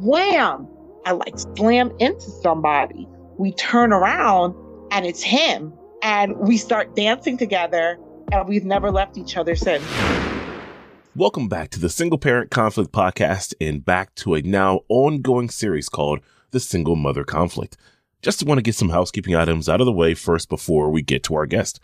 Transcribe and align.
wham, 0.00 0.68
I 1.04 1.12
like 1.12 1.34
slam 1.56 1.92
into 1.98 2.20
somebody. 2.20 3.08
We 3.36 3.52
turn 3.52 3.92
around 3.92 4.54
and 4.92 5.04
it's 5.04 5.22
him. 5.22 5.72
And 6.02 6.36
we 6.38 6.56
start 6.56 6.94
dancing 6.94 7.36
together 7.36 7.98
and 8.30 8.48
we've 8.48 8.64
never 8.64 8.92
left 8.92 9.18
each 9.18 9.36
other 9.36 9.56
since. 9.56 9.84
Welcome 11.16 11.48
back 11.48 11.70
to 11.70 11.80
the 11.80 11.88
Single 11.88 12.18
Parent 12.18 12.52
Conflict 12.52 12.92
Podcast 12.92 13.54
and 13.60 13.84
back 13.84 14.14
to 14.16 14.34
a 14.34 14.42
now 14.42 14.82
ongoing 14.88 15.50
series 15.50 15.88
called 15.88 16.20
The 16.52 16.60
Single 16.60 16.94
Mother 16.94 17.24
Conflict. 17.24 17.76
Just 18.22 18.44
want 18.44 18.58
to 18.58 18.62
get 18.62 18.76
some 18.76 18.90
housekeeping 18.90 19.34
items 19.34 19.68
out 19.68 19.80
of 19.80 19.86
the 19.86 19.92
way 19.92 20.14
first 20.14 20.48
before 20.48 20.90
we 20.90 21.02
get 21.02 21.24
to 21.24 21.34
our 21.34 21.46
guest. 21.46 21.80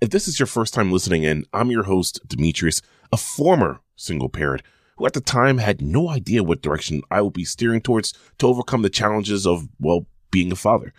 If 0.00 0.08
this 0.08 0.26
is 0.26 0.40
your 0.40 0.46
first 0.46 0.72
time 0.72 0.90
listening 0.90 1.24
in, 1.24 1.44
I'm 1.52 1.70
your 1.70 1.82
host, 1.82 2.20
Demetrius, 2.26 2.80
a 3.12 3.18
former 3.18 3.80
single 3.96 4.30
parent 4.30 4.62
who 5.00 5.06
at 5.06 5.14
the 5.14 5.20
time 5.22 5.56
had 5.56 5.80
no 5.80 6.10
idea 6.10 6.44
what 6.44 6.60
direction 6.60 7.00
I 7.10 7.22
would 7.22 7.32
be 7.32 7.46
steering 7.46 7.80
towards 7.80 8.12
to 8.36 8.46
overcome 8.46 8.82
the 8.82 8.90
challenges 8.90 9.46
of, 9.46 9.66
well, 9.80 10.06
being 10.30 10.52
a 10.52 10.56
father. 10.56 10.92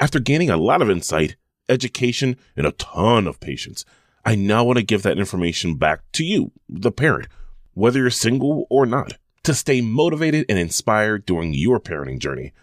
After 0.00 0.18
gaining 0.18 0.48
a 0.48 0.56
lot 0.56 0.80
of 0.80 0.88
insight, 0.88 1.36
education, 1.68 2.36
and 2.56 2.66
a 2.66 2.72
ton 2.72 3.26
of 3.26 3.40
patience, 3.40 3.84
I 4.24 4.36
now 4.36 4.64
want 4.64 4.78
to 4.78 4.82
give 4.82 5.02
that 5.02 5.18
information 5.18 5.74
back 5.74 6.00
to 6.12 6.24
you, 6.24 6.50
the 6.66 6.90
parent, 6.90 7.28
whether 7.74 7.98
you're 7.98 8.08
single 8.08 8.66
or 8.70 8.86
not, 8.86 9.18
to 9.42 9.52
stay 9.52 9.82
motivated 9.82 10.46
and 10.48 10.58
inspired 10.58 11.26
during 11.26 11.52
your 11.52 11.78
parenting 11.78 12.20
journey. 12.20 12.54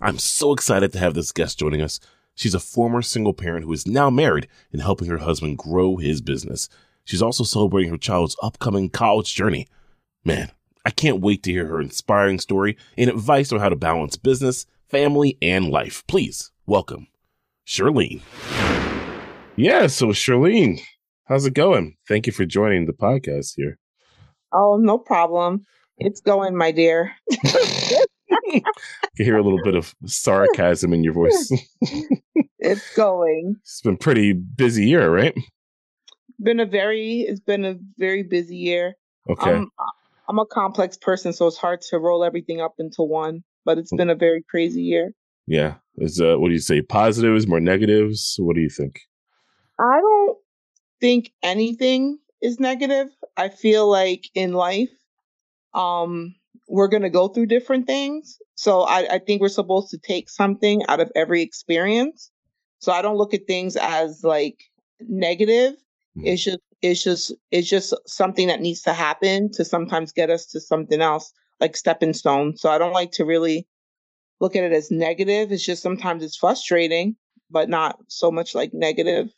I'm 0.00 0.18
so 0.18 0.52
excited 0.52 0.92
to 0.92 1.00
have 1.00 1.14
this 1.14 1.32
guest 1.32 1.58
joining 1.58 1.82
us. 1.82 1.98
She's 2.36 2.54
a 2.54 2.60
former 2.60 3.02
single 3.02 3.34
parent 3.34 3.64
who 3.64 3.72
is 3.72 3.88
now 3.88 4.10
married 4.10 4.46
and 4.70 4.80
helping 4.80 5.08
her 5.08 5.18
husband 5.18 5.58
grow 5.58 5.96
his 5.96 6.20
business. 6.20 6.68
She's 7.04 7.22
also 7.22 7.42
celebrating 7.42 7.90
her 7.90 7.98
child's 7.98 8.36
upcoming 8.40 8.88
college 8.88 9.34
journey. 9.34 9.66
Man, 10.26 10.50
I 10.84 10.90
can't 10.90 11.20
wait 11.20 11.44
to 11.44 11.52
hear 11.52 11.66
her 11.66 11.80
inspiring 11.80 12.40
story 12.40 12.76
and 12.98 13.08
advice 13.08 13.52
on 13.52 13.60
how 13.60 13.68
to 13.68 13.76
balance 13.76 14.16
business, 14.16 14.66
family, 14.88 15.38
and 15.40 15.68
life. 15.68 16.04
Please 16.08 16.50
welcome 16.66 17.06
Shirlene. 17.64 18.22
Yeah, 19.54 19.86
so 19.86 20.06
Shirlene, 20.08 20.80
how's 21.26 21.46
it 21.46 21.54
going? 21.54 21.96
Thank 22.08 22.26
you 22.26 22.32
for 22.32 22.44
joining 22.44 22.86
the 22.86 22.92
podcast 22.92 23.52
here. 23.54 23.78
Oh, 24.52 24.78
no 24.82 24.98
problem. 24.98 25.64
It's 25.98 26.20
going, 26.20 26.56
my 26.56 26.72
dear. 26.72 27.12
You 29.18 29.24
hear 29.24 29.38
a 29.38 29.42
little 29.42 29.62
bit 29.64 29.74
of 29.74 29.94
sarcasm 30.04 30.92
in 30.92 31.02
your 31.02 31.14
voice. 31.14 31.50
it's 32.58 32.94
going. 32.94 33.56
It's 33.60 33.80
been 33.80 33.96
pretty 33.96 34.32
busy 34.32 34.86
year, 34.88 35.10
right? 35.10 35.34
Been 36.38 36.60
a 36.60 36.66
very 36.66 37.20
it's 37.20 37.40
been 37.40 37.64
a 37.64 37.76
very 37.96 38.22
busy 38.22 38.56
year. 38.56 38.94
Okay. 39.28 39.52
I'm, 39.52 39.70
I'm 40.28 40.38
a 40.38 40.46
complex 40.46 40.96
person, 40.96 41.32
so 41.32 41.46
it's 41.46 41.56
hard 41.56 41.80
to 41.90 41.98
roll 41.98 42.24
everything 42.24 42.60
up 42.60 42.74
into 42.78 43.02
one. 43.02 43.42
But 43.64 43.78
it's 43.78 43.92
been 43.94 44.10
a 44.10 44.14
very 44.14 44.42
crazy 44.48 44.82
year. 44.82 45.12
yeah. 45.46 45.74
Is 45.98 46.20
uh 46.20 46.36
what 46.36 46.48
do 46.48 46.54
you 46.54 46.60
say? 46.60 46.82
Positives, 46.82 47.46
more 47.46 47.60
negatives? 47.60 48.36
What 48.38 48.54
do 48.54 48.60
you 48.60 48.68
think? 48.68 49.00
I 49.78 49.98
don't 50.00 50.36
think 51.00 51.32
anything 51.42 52.18
is 52.42 52.60
negative. 52.60 53.08
I 53.36 53.48
feel 53.48 53.88
like 53.90 54.24
in 54.34 54.52
life, 54.52 54.90
um, 55.74 56.34
we're 56.68 56.88
gonna 56.88 57.10
go 57.10 57.28
through 57.28 57.46
different 57.46 57.86
things. 57.86 58.38
So 58.56 58.82
I, 58.82 59.14
I 59.14 59.18
think 59.18 59.40
we're 59.40 59.48
supposed 59.48 59.90
to 59.90 59.98
take 59.98 60.28
something 60.28 60.82
out 60.88 61.00
of 61.00 61.10
every 61.14 61.42
experience. 61.42 62.30
So 62.80 62.92
I 62.92 63.02
don't 63.02 63.16
look 63.16 63.34
at 63.34 63.46
things 63.46 63.76
as 63.76 64.22
like 64.22 64.58
negative. 65.00 65.74
Mhm. 66.18 66.26
It's 66.26 66.44
just 66.44 66.58
it's 66.82 67.02
just 67.02 67.32
it's 67.50 67.68
just 67.68 67.94
something 68.06 68.48
that 68.48 68.60
needs 68.60 68.82
to 68.82 68.92
happen 68.92 69.50
to 69.52 69.64
sometimes 69.64 70.12
get 70.12 70.30
us 70.30 70.46
to 70.46 70.60
something 70.60 71.00
else, 71.00 71.32
like 71.60 71.76
stepping 71.76 72.12
stone. 72.12 72.56
So 72.56 72.70
I 72.70 72.78
don't 72.78 72.92
like 72.92 73.12
to 73.12 73.24
really 73.24 73.66
look 74.40 74.54
at 74.56 74.64
it 74.64 74.72
as 74.72 74.90
negative. 74.90 75.52
It's 75.52 75.64
just 75.64 75.82
sometimes 75.82 76.22
it's 76.22 76.36
frustrating, 76.36 77.16
but 77.50 77.68
not 77.68 77.98
so 78.08 78.30
much 78.30 78.54
like 78.54 78.70
negative. 78.74 79.28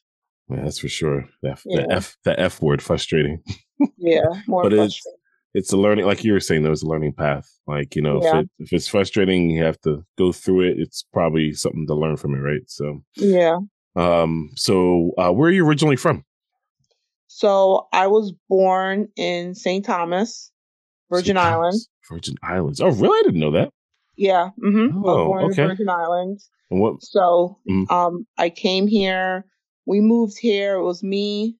Yeah, 0.50 0.62
that's 0.64 0.78
for 0.78 0.88
sure. 0.88 1.26
That 1.42 1.60
Yeah. 1.64 1.82
the 1.86 1.92
F 1.92 2.16
the 2.24 2.38
F 2.40 2.60
word 2.62 2.82
frustrating. 2.82 3.42
Yeah, 3.96 4.24
more 4.48 4.64
But 4.64 4.72
it's- 4.72 5.00
It's 5.54 5.72
a 5.72 5.76
learning 5.76 6.04
like 6.04 6.24
you 6.24 6.32
were 6.32 6.40
saying, 6.40 6.62
there 6.62 6.70
was 6.70 6.82
a 6.82 6.88
learning 6.88 7.12
path. 7.14 7.48
Like, 7.66 7.94
you 7.96 8.02
know, 8.02 8.20
Yeah. 8.22 8.40
if 8.40 8.44
it 8.44 8.50
if 8.58 8.72
it's 8.72 8.88
frustrating, 8.88 9.50
you 9.50 9.62
have 9.64 9.80
to 9.82 10.04
go 10.18 10.30
through 10.32 10.62
it. 10.68 10.78
It's 10.78 11.04
probably 11.12 11.52
something 11.52 11.86
to 11.86 11.94
learn 11.94 12.16
from 12.16 12.34
it, 12.34 12.38
right? 12.38 12.62
So 12.66 13.02
Yeah. 13.16 13.58
um 13.96 14.50
so 14.56 15.12
uh 15.16 15.30
where 15.32 15.48
are 15.48 15.52
you 15.52 15.64
originally 15.66 15.96
from? 15.96 16.24
So 17.28 17.86
I 17.92 18.06
was 18.08 18.32
born 18.48 19.08
in 19.16 19.54
St. 19.54 19.84
Thomas, 19.84 20.50
Virgin 21.10 21.36
St. 21.36 21.38
Islands. 21.38 21.88
Virgin 22.10 22.34
Islands. 22.42 22.80
Oh 22.80 22.88
really? 22.88 23.18
I 23.18 23.22
didn't 23.24 23.40
know 23.40 23.52
that. 23.52 23.70
Yeah. 24.16 24.50
hmm 24.60 25.00
was 25.00 25.18
Oh, 25.18 25.24
born 25.26 25.44
okay. 25.44 25.62
in 25.62 25.68
Virgin 25.68 25.88
Islands. 25.88 26.50
And 26.70 26.80
what 26.80 27.02
So 27.02 27.58
Mhm. 27.68 27.90
um 27.90 28.26
I 28.38 28.50
came 28.50 28.86
here. 28.86 29.44
We 29.86 30.00
moved 30.00 30.38
here. 30.38 30.76
It 30.76 30.82
was 30.84 31.02
me, 31.02 31.56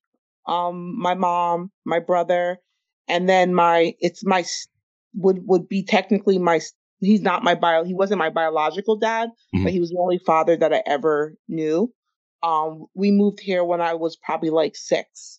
um, 0.47 0.99
my 0.99 1.15
mom, 1.15 1.71
my 1.85 1.99
brother, 1.99 2.59
and 3.07 3.29
then 3.29 3.55
my 3.55 3.95
it's 4.01 4.25
my 4.25 4.45
would 5.15 5.47
would 5.47 5.69
be 5.69 5.83
technically 5.83 6.39
my 6.39 6.61
he's 7.01 7.23
not 7.23 7.45
my 7.45 7.55
bio 7.55 7.85
he 7.85 7.95
wasn't 7.95 8.19
my 8.19 8.31
biological 8.31 8.97
dad, 8.97 9.31
Mhm. 9.55 9.65
but 9.65 9.73
he 9.73 9.81
was 9.81 9.91
the 9.91 9.99
only 9.99 10.19
father 10.19 10.57
that 10.57 10.73
I 10.73 10.83
ever 10.87 11.35
knew. 11.47 11.93
Um 12.43 12.87
we 12.95 13.11
moved 13.11 13.41
here 13.41 13.65
when 13.65 13.81
I 13.83 13.95
was 13.95 14.17
probably 14.17 14.51
like 14.51 14.75
six. 14.77 15.38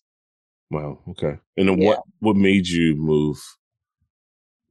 Wow, 0.70 1.00
okay. 1.10 1.38
And 1.56 1.68
then 1.68 1.80
Yeah. 1.80 1.88
what 1.88 2.02
what 2.20 2.36
made 2.36 2.68
you 2.68 2.94
move? 2.96 3.38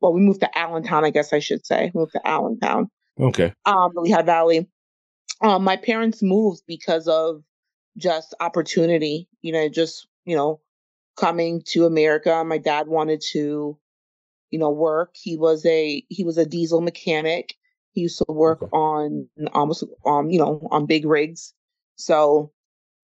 Well, 0.01 0.13
we 0.13 0.21
moved 0.21 0.39
to 0.41 0.57
Allentown, 0.57 1.03
I 1.03 1.09
guess 1.09 1.33
I 1.33 1.39
should 1.39 1.65
say. 1.65 1.91
Moved 1.93 2.13
to 2.13 2.27
Allentown. 2.27 2.89
Okay. 3.19 3.53
um, 3.65 3.91
Lehigh 3.95 4.21
Valley. 4.21 4.69
Um, 5.41 5.63
my 5.63 5.75
parents 5.75 6.23
moved 6.23 6.61
because 6.67 7.07
of 7.07 7.43
just 7.97 8.33
opportunity, 8.39 9.27
you 9.41 9.51
know, 9.51 9.67
just, 9.67 10.07
you 10.25 10.35
know, 10.37 10.61
coming 11.17 11.61
to 11.67 11.85
America. 11.85 12.43
My 12.45 12.57
dad 12.57 12.87
wanted 12.87 13.21
to, 13.31 13.77
you 14.51 14.59
know, 14.59 14.69
work. 14.69 15.11
He 15.15 15.35
was 15.37 15.65
a, 15.65 16.03
he 16.07 16.23
was 16.23 16.37
a 16.37 16.45
diesel 16.45 16.79
mechanic. 16.81 17.55
He 17.91 18.01
used 18.01 18.19
to 18.19 18.31
work 18.31 18.63
Okay. 18.63 18.69
on 18.71 19.27
almost, 19.53 19.83
um, 20.05 20.29
you 20.29 20.39
know, 20.39 20.65
on 20.71 20.85
big 20.85 21.05
rigs. 21.05 21.53
So 21.97 22.53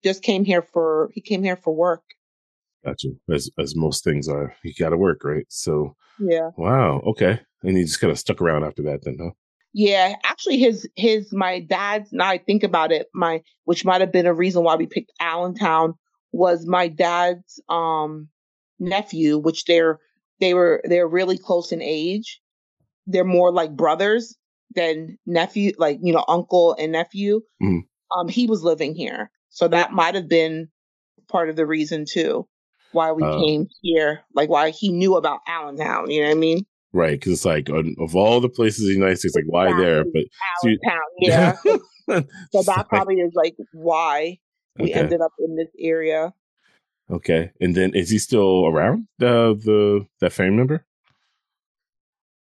just 0.02 0.22
came 0.22 0.44
here 0.46 0.62
for, 0.62 1.10
he 1.12 1.20
came 1.20 1.42
here 1.42 1.56
for 1.56 1.74
work. 1.74 2.02
Gotcha. 2.86 3.08
As 3.32 3.50
as 3.58 3.74
most 3.74 4.04
things 4.04 4.28
are. 4.28 4.54
You 4.62 4.72
gotta 4.78 4.96
work, 4.96 5.24
right? 5.24 5.44
So 5.48 5.96
Yeah. 6.20 6.50
wow, 6.56 7.00
okay. 7.00 7.40
And 7.62 7.76
you 7.76 7.84
just 7.84 8.00
kind 8.00 8.12
of 8.12 8.18
stuck 8.18 8.40
around 8.40 8.62
after 8.64 8.82
that 8.82 9.00
then, 9.02 9.16
huh? 9.20 9.30
Yeah, 9.72 10.14
actually, 10.24 10.58
his 10.58 10.88
his 10.94 11.32
my 11.32 11.60
dad's. 11.60 12.12
Now 12.12 12.28
I 12.28 12.38
think 12.38 12.62
about 12.62 12.92
it, 12.92 13.08
my 13.12 13.42
which 13.64 13.84
might 13.84 14.00
have 14.00 14.12
been 14.12 14.26
a 14.26 14.32
reason 14.34 14.62
why 14.62 14.76
we 14.76 14.86
picked 14.86 15.10
Allentown 15.20 15.94
was 16.32 16.66
my 16.66 16.86
dad's 16.86 17.60
um 17.68 18.28
nephew, 18.78 19.36
which 19.38 19.64
they're 19.64 19.98
they 20.40 20.54
were 20.54 20.80
they're 20.84 21.08
really 21.08 21.38
close 21.38 21.72
in 21.72 21.82
age. 21.82 22.40
They're 23.08 23.24
more 23.24 23.52
like 23.52 23.74
brothers 23.76 24.36
than 24.76 25.18
nephew, 25.26 25.72
like 25.76 25.98
you 26.02 26.12
know, 26.12 26.24
uncle 26.28 26.76
and 26.78 26.92
nephew. 26.92 27.40
Mhm. 27.60 27.80
Um, 28.16 28.28
he 28.28 28.46
was 28.46 28.62
living 28.62 28.94
here, 28.94 29.30
so 29.48 29.66
that 29.66 29.92
might 29.92 30.14
have 30.14 30.28
been 30.28 30.68
part 31.28 31.50
of 31.50 31.56
the 31.56 31.66
reason 31.66 32.04
too 32.08 32.46
why 32.96 33.12
we 33.12 33.22
Oh. 33.22 33.46
came 33.46 33.68
here, 33.82 34.22
like 34.34 34.48
why 34.48 34.70
he 34.70 34.90
knew 34.90 35.14
about 35.16 35.40
Allentown. 35.46 36.10
You 36.10 36.22
know 36.22 36.28
what 36.30 36.36
I 36.36 36.40
mean? 36.40 36.66
Right, 36.92 37.18
because 37.20 37.32
it's 37.34 37.44
like 37.44 37.68
of 37.68 38.16
all 38.16 38.40
the 38.40 38.48
places 38.48 38.82
in 38.82 38.94
the 38.94 38.98
United 38.98 39.18
States, 39.18 39.36
like 39.36 39.44
why 39.46 39.66
there? 39.76 40.02
But 40.04 40.24
Allentown, 40.64 41.02
yeah. 41.20 41.56
So 42.52 42.62
that 42.62 42.76
like, 42.76 42.88
probably 42.88 43.16
is 43.16 43.32
like 43.34 43.54
why 43.72 44.38
we 44.78 44.90
Okay. 44.90 45.00
ended 45.00 45.20
up 45.20 45.32
in 45.40 45.56
this 45.56 45.68
area. 45.78 46.32
okay. 47.10 47.50
And 47.60 47.74
then 47.74 47.94
is 47.94 48.10
he 48.10 48.18
still 48.18 48.66
around? 48.66 49.08
The 49.18 49.54
the 49.62 50.06
that 50.20 50.32
family 50.32 50.56
member? 50.56 50.86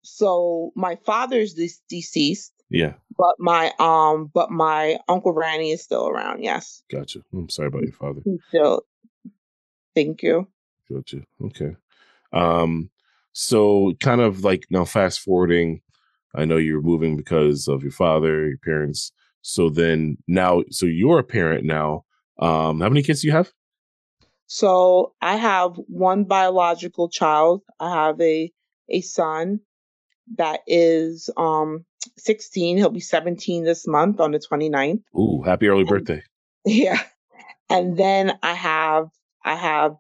So 0.04 0.72
my 0.76 0.98
father's 1.06 1.54
de- 1.56 1.70
deceased, 1.90 2.54
Yeah, 2.70 2.94
but 3.18 3.36
my 3.40 3.72
um, 3.80 4.30
but 4.34 4.52
my 4.52 4.98
uncle 5.08 5.34
Randy 5.34 5.72
is 5.72 5.82
still 5.84 6.08
around. 6.08 6.44
Yes, 6.44 6.84
gotcha. 6.92 7.22
I'm 7.34 7.50
sorry 7.50 7.68
about 7.70 7.84
your 7.84 7.92
father. 7.94 8.22
he's 8.24 8.40
still. 8.50 8.84
Thank 9.96 10.22
you. 10.24 10.48
Gotcha. 10.92 11.22
Okay. 11.44 11.76
Um, 12.32 12.90
so 13.34 13.94
kind 14.00 14.22
of 14.22 14.44
like 14.44 14.66
now 14.70 14.86
fast 14.86 15.20
forwarding, 15.20 15.82
I 16.36 16.46
know 16.46 16.58
you're 16.58 16.82
moving 16.82 17.18
because 17.18 17.68
of 17.68 17.82
your 17.84 17.92
father, 17.92 18.48
your 18.48 18.58
parents. 18.58 19.12
So 19.42 19.70
then 19.70 20.18
now, 20.28 20.64
so 20.70 20.86
you're 20.86 21.20
a 21.20 21.24
parent 21.24 21.66
now. 21.66 22.06
Um, 22.40 22.82
how 22.82 22.90
many 22.90 23.04
kids 23.04 23.22
do 23.22 23.28
you 23.28 23.34
have? 23.34 23.52
So 24.48 25.14
I 25.22 25.38
have 25.38 25.76
one 25.88 26.26
biological 26.26 27.10
child. 27.10 27.62
I 27.80 27.92
have 28.06 28.20
a 28.22 28.52
a 28.90 29.02
son 29.02 29.62
that 30.38 30.60
is 30.68 31.30
um 31.38 31.86
16. 32.18 32.78
He'll 32.78 32.90
be 32.90 33.00
17 33.00 33.64
this 33.64 33.88
month 33.88 34.20
on 34.20 34.32
the 34.32 34.40
29th. 34.40 35.02
Ooh, 35.18 35.42
happy 35.44 35.68
early 35.68 35.84
birthday. 35.84 36.22
Yeah. 36.68 37.00
And 37.70 37.96
then 37.96 38.40
I 38.42 38.54
have 38.54 39.10
I 39.44 39.56
have 39.56 39.98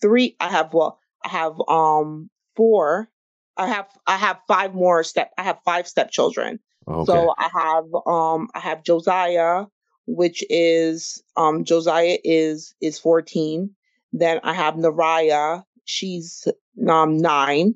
three 0.00 0.36
I 0.40 0.48
have 0.48 0.72
well 0.72 0.98
I 1.24 1.28
have 1.28 1.60
um 1.68 2.30
four 2.56 3.10
I 3.56 3.66
have 3.66 3.86
I 4.06 4.16
have 4.16 4.38
five 4.48 4.74
more 4.74 5.02
step 5.04 5.32
I 5.36 5.42
have 5.42 5.58
five 5.64 5.86
stepchildren. 5.86 6.60
Okay. 6.88 7.06
So 7.06 7.34
I 7.38 7.48
have 7.52 7.84
um 8.06 8.48
I 8.54 8.60
have 8.60 8.82
Josiah, 8.82 9.66
which 10.06 10.44
is 10.48 11.22
um 11.36 11.64
Josiah 11.64 12.18
is 12.24 12.74
is 12.80 12.98
14. 12.98 13.70
Then 14.12 14.40
I 14.42 14.54
have 14.54 14.74
Naraya, 14.74 15.64
she's 15.84 16.48
um 16.88 17.18
nine. 17.18 17.74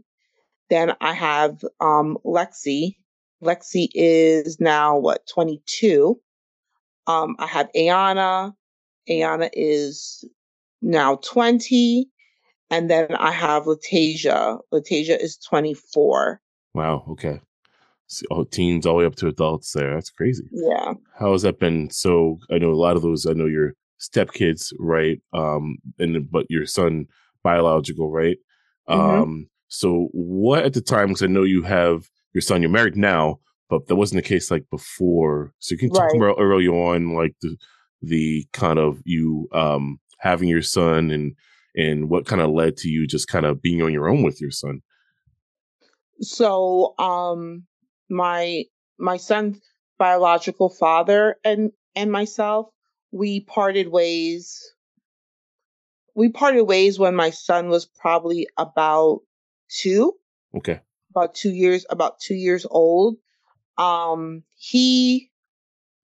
Then 0.71 0.95
I 1.01 1.13
have 1.13 1.63
um 1.81 2.19
Lexi. 2.25 2.97
Lexi 3.43 3.89
is 3.95 4.59
now 4.59 4.99
what 4.99 5.27
22. 5.33 6.19
Um 7.07 7.37
I 7.39 7.47
have 7.47 7.71
Ayana. 7.77 8.55
Ayana 9.09 9.51
is 9.53 10.25
now 10.81 11.17
20. 11.17 12.09
And 12.71 12.91
then 12.91 13.15
I 13.15 13.31
have 13.31 13.65
Latasia. 13.65 14.59
Latasia 14.73 15.21
is 15.21 15.37
24. 15.39 16.41
Wow. 16.75 17.05
Okay. 17.11 17.41
So, 18.07 18.27
oh, 18.31 18.45
teens 18.45 18.87
all 18.87 18.95
the 18.95 18.99
way 19.01 19.07
up 19.07 19.17
to 19.17 19.29
adults 19.29 19.73
there. 19.73 19.95
That's 19.95 20.11
crazy. 20.11 20.45
Yeah. 20.51 20.95
How 21.19 21.33
has 21.33 21.43
that 21.43 21.59
been? 21.59 21.91
So 21.91 22.39
I 22.51 22.59
know 22.59 22.71
a 22.71 22.75
lot 22.75 22.97
of 22.97 23.03
those, 23.03 23.27
I 23.27 23.33
know 23.33 23.47
your 23.47 23.75
stepkids, 24.01 24.73
right? 24.79 25.21
Um, 25.33 25.79
and 25.99 26.31
but 26.31 26.47
your 26.49 26.67
son 26.67 27.07
biological, 27.43 28.11
right? 28.11 28.37
Mm-hmm. 28.89 29.23
Um, 29.23 29.49
so 29.69 30.09
what 30.13 30.65
at 30.65 30.75
the 30.75 30.81
time, 30.81 31.09
because 31.09 31.23
I 31.23 31.27
know 31.27 31.43
you 31.43 31.63
have 31.63 32.09
your 32.33 32.43
son, 32.43 32.63
you're 32.63 32.71
married 32.71 32.97
now, 32.97 33.39
but 33.71 33.87
that 33.87 33.97
wasn't 33.97 34.23
the 34.23 34.29
case 34.29 34.51
like 34.51 34.65
before. 34.71 35.53
So 35.59 35.73
you 35.73 35.79
can 35.79 35.91
talk 35.91 36.13
right. 36.13 36.17
about 36.17 36.37
early 36.39 36.69
on, 36.69 37.15
like 37.15 37.35
the 37.41 37.57
the 38.03 38.47
kind 38.53 38.79
of 38.79 39.01
you 39.05 39.49
um 39.53 39.99
having 40.19 40.49
your 40.49 40.63
son 40.63 41.11
and 41.11 41.35
and 41.77 42.09
what 42.09 42.27
kind 42.27 42.41
of 42.41 42.51
led 42.51 42.77
to 42.79 42.89
you 42.89 43.07
just 43.07 43.29
kind 43.29 43.47
of 43.47 43.61
being 43.63 43.83
on 43.83 43.93
your 43.93 44.09
own 44.09 44.23
with 44.23 44.41
your 44.41 44.51
son? 44.51 44.81
So 46.21 46.95
um 46.99 47.65
my 48.09 48.65
my 48.99 49.17
son's 49.17 49.61
biological 49.99 50.69
father 50.69 51.37
and 51.45 51.73
and 51.97 52.11
myself 52.11 52.67
we 53.13 53.41
parted 53.41 53.89
ways 53.89 54.61
we 56.15 56.29
parted 56.29 56.63
ways 56.63 56.99
when 56.99 57.15
my 57.15 57.31
son 57.31 57.69
was 57.69 57.87
probably 57.87 58.47
about 58.57 59.21
two. 59.69 60.13
Okay. 60.57 60.81
About 61.11 61.35
two 61.35 61.51
years 61.51 61.85
about 61.91 62.21
two 62.21 62.35
years 62.35 62.67
old. 62.71 63.17
Um 63.79 64.45
he 64.57 65.31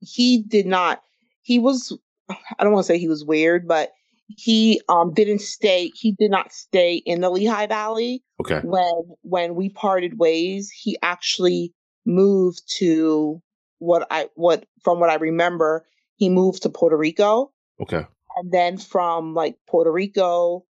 he 0.00 0.42
did 0.42 0.66
not 0.66 1.02
he 1.42 1.58
was 1.58 1.96
i 2.30 2.64
don't 2.64 2.72
want 2.72 2.84
to 2.84 2.92
say 2.92 2.98
he 2.98 3.08
was 3.08 3.24
weird 3.24 3.68
but 3.68 3.92
he 4.36 4.80
um 4.88 5.12
didn't 5.12 5.40
stay 5.40 5.90
he 5.94 6.12
did 6.12 6.30
not 6.30 6.52
stay 6.52 6.96
in 6.96 7.20
the 7.20 7.30
lehigh 7.30 7.66
valley. 7.66 8.22
Okay. 8.40 8.60
When 8.62 9.14
when 9.22 9.54
we 9.54 9.68
parted 9.68 10.18
ways 10.18 10.70
he 10.70 10.96
actually 11.02 11.74
moved 12.06 12.62
to 12.78 13.42
what 13.78 14.06
i 14.10 14.28
what 14.34 14.64
from 14.82 15.00
what 15.00 15.10
i 15.10 15.14
remember 15.14 15.86
he 16.16 16.28
moved 16.28 16.62
to 16.62 16.70
puerto 16.70 16.96
rico. 16.96 17.52
Okay. 17.80 18.06
And 18.36 18.52
then 18.52 18.78
from 18.78 19.34
like 19.34 19.56
puerto 19.68 19.90
rico 19.90 20.64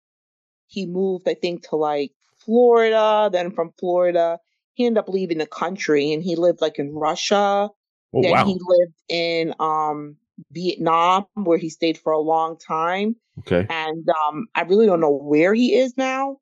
he 0.67 0.87
moved 0.87 1.29
i 1.29 1.35
think 1.35 1.69
to 1.69 1.77
like 1.77 2.13
florida. 2.45 3.31
Then 3.33 3.51
from 3.51 3.73
florida 3.79 4.39
he 4.75 4.87
ended 4.87 4.99
up 4.99 5.09
leaving 5.09 5.39
the 5.39 5.47
country 5.47 6.13
and 6.13 6.23
he 6.23 6.37
lived 6.37 6.61
like 6.61 6.79
in 6.79 6.95
russia. 6.95 7.71
Oh, 8.15 8.23
then 8.23 8.33
wow. 8.33 8.45
he 8.45 8.53
lived 8.53 9.03
in 9.09 9.55
um 9.59 10.17
Vietnam, 10.53 11.25
where 11.35 11.59
he 11.59 11.69
stayed 11.69 11.99
for 11.99 12.13
a 12.13 12.19
long 12.19 12.59
time. 12.59 13.17
Okay. 13.41 13.67
And 13.69 14.07
um, 14.27 14.47
I 14.55 14.63
really 14.63 14.87
don't 14.87 15.01
know 15.01 15.11
where 15.11 15.55
he 15.55 15.75
is 15.75 15.97
now. 15.97 16.39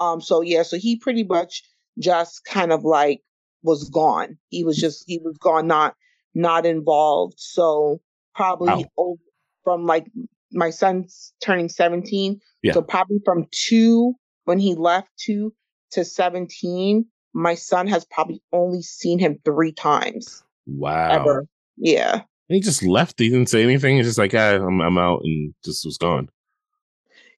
Um, 0.00 0.20
so 0.20 0.40
yeah, 0.40 0.62
so 0.62 0.78
he 0.78 0.96
pretty 0.96 1.24
much 1.24 1.62
just 1.98 2.44
kind 2.44 2.72
of 2.72 2.84
like 2.84 3.20
was 3.62 3.88
gone. 3.90 4.38
He 4.50 4.64
was 4.64 4.76
just 4.76 5.04
he 5.06 5.18
was 5.18 5.36
gone, 5.38 5.66
not 5.66 5.94
not 6.34 6.66
involved. 6.66 7.34
So 7.38 8.00
probably 8.34 8.86
wow. 8.96 9.16
from 9.64 9.86
like 9.86 10.06
my 10.52 10.70
son's 10.70 11.32
turning 11.42 11.68
17. 11.68 12.40
Yeah. 12.62 12.72
So 12.72 12.82
probably 12.82 13.18
from 13.24 13.46
two 13.50 14.14
when 14.44 14.58
he 14.58 14.74
left 14.74 15.10
two 15.18 15.52
to 15.90 16.04
17, 16.04 17.04
my 17.34 17.54
son 17.54 17.86
has 17.86 18.04
probably 18.04 18.42
only 18.52 18.82
seen 18.82 19.18
him 19.18 19.38
three 19.44 19.72
times. 19.72 20.42
Wow. 20.66 21.10
Ever. 21.10 21.46
Yeah. 21.76 22.22
And 22.48 22.54
he 22.54 22.60
just 22.60 22.82
left. 22.82 23.18
He 23.18 23.28
didn't 23.28 23.50
say 23.50 23.62
anything. 23.62 23.96
He's 23.96 24.06
just 24.06 24.18
like, 24.18 24.34
ah, 24.34 24.56
I'm, 24.56 24.80
I'm 24.80 24.96
out 24.98 25.20
and 25.22 25.54
just 25.64 25.84
was 25.84 25.98
gone. 25.98 26.28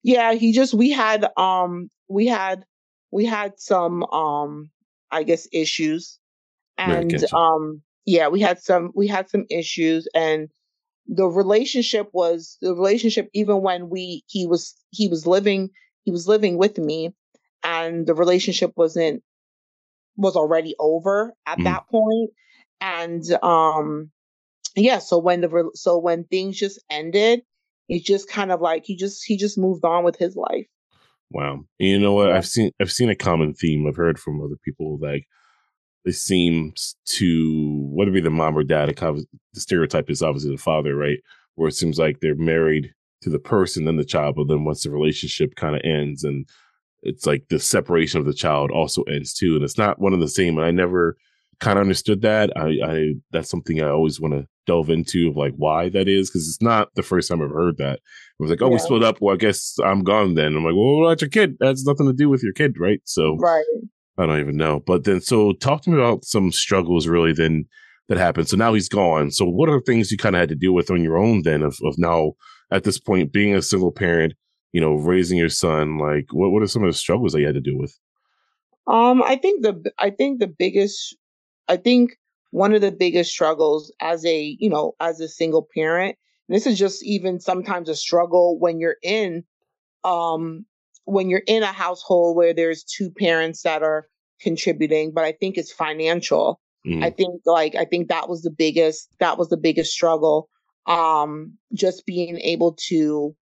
Yeah, 0.02 0.34
he 0.34 0.52
just, 0.52 0.72
we 0.72 0.90
had, 0.90 1.26
um, 1.36 1.90
we 2.08 2.26
had, 2.26 2.64
we 3.10 3.26
had 3.26 3.58
some, 3.58 4.04
um, 4.04 4.70
I 5.10 5.24
guess 5.24 5.48
issues 5.52 6.18
and, 6.78 7.24
um, 7.34 7.82
yeah, 8.06 8.28
we 8.28 8.40
had 8.40 8.60
some, 8.60 8.92
we 8.94 9.08
had 9.08 9.28
some 9.28 9.44
issues 9.50 10.08
and 10.14 10.48
the 11.06 11.26
relationship 11.26 12.08
was 12.12 12.56
the 12.62 12.72
relationship, 12.72 13.28
even 13.34 13.62
when 13.62 13.90
we, 13.90 14.22
he 14.28 14.46
was, 14.46 14.74
he 14.90 15.08
was 15.08 15.26
living, 15.26 15.70
he 16.04 16.12
was 16.12 16.28
living 16.28 16.56
with 16.56 16.78
me 16.78 17.12
and 17.62 18.06
the 18.06 18.14
relationship 18.14 18.72
wasn't, 18.76 19.22
was 20.16 20.36
already 20.36 20.74
over 20.78 21.34
at 21.46 21.58
mm. 21.58 21.64
that 21.64 21.88
point. 21.88 22.30
And, 22.80 23.24
um, 23.42 24.10
yeah, 24.81 24.99
so 24.99 25.19
when 25.19 25.41
the 25.41 25.71
so 25.75 25.99
when 25.99 26.25
things 26.25 26.59
just 26.59 26.82
ended, 26.91 27.43
it 27.88 28.05
just 28.05 28.29
kind 28.29 28.53
of 28.53 28.61
like 28.61 28.85
he 28.85 28.97
just 28.97 29.25
he 29.25 29.37
just 29.37 29.59
moved 29.59 29.85
on 29.85 30.05
with 30.05 30.17
his 30.17 30.37
life. 30.37 30.67
Wow. 31.32 31.61
you 31.79 31.99
know 31.99 32.12
what? 32.12 32.32
I've 32.32 32.47
seen 32.47 32.73
I've 32.81 32.93
seen 32.93 33.11
a 33.11 33.15
common 33.15 33.55
theme. 33.55 33.87
I've 33.87 33.97
heard 33.97 34.19
from 34.19 34.41
other 34.41 34.56
people 34.65 34.99
like 35.00 35.27
it 36.05 36.15
seems 36.15 36.97
to 37.05 37.88
whether 37.93 38.11
it 38.11 38.15
be 38.15 38.21
the 38.21 38.31
mom 38.31 38.56
or 38.56 38.65
dad, 38.65 38.88
the 38.88 39.27
stereotype 39.55 40.11
is 40.11 40.23
obviously 40.23 40.50
the 40.50 40.62
father, 40.62 40.97
right? 40.97 41.19
Where 41.55 41.69
it 41.69 41.75
seems 41.75 41.99
like 41.99 42.21
they're 42.21 42.35
married 42.35 42.93
to 43.23 43.31
the 43.31 43.38
person 43.38 43.87
and 43.87 43.99
the 43.99 44.05
child, 44.05 44.37
but 44.37 44.49
then 44.49 44.65
once 44.65 44.82
the 44.82 44.91
relationship 44.91 45.55
kind 45.56 45.77
of 45.77 45.82
ends 45.85 46.25
and 46.25 46.49
it's 47.03 47.27
like 47.27 47.44
the 47.49 47.59
separation 47.59 48.19
of 48.21 48.27
the 48.27 48.35
child 48.35 48.71
also 48.71 49.03
ends 49.05 49.32
too. 49.35 49.55
And 49.55 49.65
it's 49.65 49.79
not 49.79 50.00
one 50.00 50.12
and 50.12 50.23
the 50.23 50.29
same. 50.29 50.59
And 50.59 50.67
I 50.67 50.71
never 50.71 51.17
kind 51.60 51.78
of 51.78 51.82
understood 51.82 52.22
that. 52.22 52.50
I, 52.56 52.78
I 52.84 53.12
that's 53.30 53.50
something 53.50 53.82
I 53.82 53.88
always 53.88 54.20
want 54.20 54.34
to 54.34 54.46
delve 54.66 54.90
into 54.90 55.28
of 55.28 55.36
like 55.36 55.54
why 55.56 55.88
that 55.90 56.08
is 56.08 56.30
because 56.30 56.48
it's 56.48 56.62
not 56.62 56.88
the 56.94 57.02
first 57.02 57.28
time 57.28 57.42
I've 57.42 57.50
heard 57.50 57.76
that. 57.78 57.94
It 57.94 58.42
was 58.42 58.50
like, 58.50 58.62
oh, 58.62 58.66
yeah. 58.66 58.72
we 58.72 58.78
split 58.78 59.04
up. 59.04 59.18
Well, 59.20 59.34
I 59.34 59.38
guess 59.38 59.76
I'm 59.84 60.02
gone 60.02 60.34
then. 60.34 60.56
I'm 60.56 60.64
like, 60.64 60.74
well, 60.76 61.08
that's 61.08 61.22
your 61.22 61.28
kid. 61.28 61.56
That's 61.60 61.86
nothing 61.86 62.06
to 62.06 62.12
do 62.12 62.28
with 62.28 62.42
your 62.42 62.52
kid, 62.52 62.76
right? 62.78 63.00
So, 63.04 63.36
right. 63.36 63.64
I 64.18 64.26
don't 64.26 64.40
even 64.40 64.56
know. 64.56 64.80
But 64.80 65.04
then, 65.04 65.20
so 65.20 65.52
talk 65.52 65.82
to 65.82 65.90
me 65.90 65.96
about 65.96 66.24
some 66.24 66.52
struggles 66.52 67.06
really 67.06 67.32
then 67.32 67.67
that 68.08 68.19
happened. 68.19 68.48
So 68.48 68.56
now 68.56 68.74
he's 68.74 68.88
gone. 68.88 69.31
So 69.31 69.44
what 69.44 69.69
are 69.69 69.81
things 69.81 70.10
you 70.10 70.19
kind 70.19 70.34
of 70.34 70.40
had 70.40 70.48
to 70.50 70.55
deal 70.55 70.72
with 70.72 70.90
on 70.90 71.02
your 71.02 71.17
own 71.17 71.43
then 71.43 71.62
of, 71.62 71.79
of 71.84 71.94
now 71.96 72.32
at 72.70 72.84
this 72.84 72.98
point 72.98 73.32
being 73.32 73.55
a 73.55 73.62
single 73.62 73.93
parent, 73.93 74.34
you 74.72 74.81
know, 74.81 74.94
raising 74.94 75.38
your 75.38 75.48
son? 75.48 75.98
Like, 75.98 76.26
what 76.32 76.50
what 76.50 76.62
are 76.62 76.67
some 76.67 76.82
of 76.82 76.88
the 76.88 76.98
struggles 76.98 77.32
that 77.32 77.40
you 77.40 77.46
had 77.46 77.55
to 77.55 77.60
deal 77.60 77.79
with? 77.79 77.96
Um, 78.86 79.22
I 79.22 79.36
think 79.36 79.62
the 79.62 79.93
I 79.98 80.10
think 80.10 80.40
the 80.40 80.48
biggest 80.48 81.17
I 81.69 81.76
think 81.76 82.17
one 82.50 82.74
of 82.74 82.81
the 82.81 82.93
biggest 82.93 83.31
struggles 83.31 83.93
as 84.00 84.24
a, 84.24 84.56
you 84.58 84.69
know, 84.69 84.94
as 85.00 85.20
a 85.20 85.29
single 85.29 85.69
parent, 85.74 86.17
this 86.48 86.67
is 86.67 86.79
just 86.79 87.05
even 87.05 87.40
sometimes 87.40 87.88
a 87.88 87.94
struggle 87.94 88.58
when 88.58 88.81
you're 88.81 88.96
in 89.02 89.44
um 90.02 90.67
when 91.05 91.29
you're 91.31 91.43
in 91.46 91.62
a 91.62 91.72
household 91.72 92.36
where 92.36 92.52
there's 92.52 92.84
two 92.84 93.10
parents 93.10 93.62
that 93.62 93.82
are 93.82 94.06
contributing, 94.40 95.12
but 95.14 95.24
I 95.24 95.32
think 95.32 95.56
it's 95.56 95.72
financial. 95.72 96.60
Mm. 96.86 97.05
I 97.05 97.10
think 97.10 97.43
like 97.46 97.74
I 97.76 97.84
think 97.84 98.08
that 98.08 98.29
was 98.29 98.43
the 98.43 98.50
biggest 98.50 99.08
that 99.20 99.38
was 99.38 99.48
the 99.48 99.56
biggest 99.56 99.93
struggle. 99.93 100.48
Um 100.86 101.56
just 101.72 102.05
being 102.05 102.38
able 102.38 102.76
to 102.88 103.36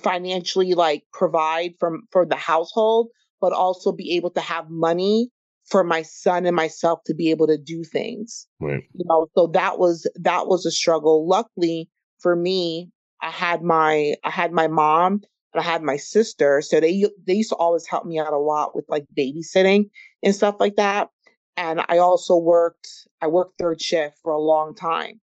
financially 0.00 0.74
like 0.74 1.04
provide 1.12 1.72
from 1.78 2.04
for 2.10 2.24
the 2.24 2.36
household, 2.36 3.08
but 3.40 3.52
also 3.52 3.92
be 3.92 4.16
able 4.16 4.30
to 4.30 4.40
have 4.40 4.70
money 4.70 5.30
for 5.66 5.82
my 5.82 6.02
son 6.02 6.46
and 6.46 6.56
myself 6.56 7.00
to 7.06 7.14
be 7.14 7.30
able 7.30 7.46
to 7.46 7.58
do 7.58 7.84
things. 7.84 8.46
Right. 8.60 8.84
You 8.94 9.04
know, 9.06 9.28
so 9.36 9.48
that 9.48 9.78
was 9.78 10.06
that 10.16 10.46
was 10.46 10.64
a 10.64 10.70
struggle. 10.70 11.26
Luckily 11.26 11.88
for 12.20 12.36
me, 12.36 12.90
I 13.22 13.30
had 13.30 13.62
my 13.62 14.14
I 14.24 14.30
had 14.30 14.52
my 14.52 14.68
mom 14.68 15.22
and 15.52 15.60
I 15.60 15.62
had 15.62 15.82
my 15.82 15.96
sister. 15.96 16.62
So 16.62 16.80
they 16.80 17.06
they 17.26 17.34
used 17.34 17.50
to 17.50 17.56
always 17.56 17.86
help 17.86 18.06
me 18.06 18.18
out 18.18 18.32
a 18.32 18.38
lot 18.38 18.74
with 18.74 18.84
like 18.88 19.04
babysitting 19.16 19.90
and 20.22 20.34
stuff 20.34 20.56
like 20.60 20.76
that. 20.76 21.08
And 21.56 21.80
I 21.88 21.98
also 21.98 22.36
worked 22.36 22.88
I 23.20 23.26
worked 23.26 23.58
third 23.58 23.80
shift 23.80 24.18
for 24.22 24.32
a 24.32 24.40
long 24.40 24.74
time. 24.74 25.20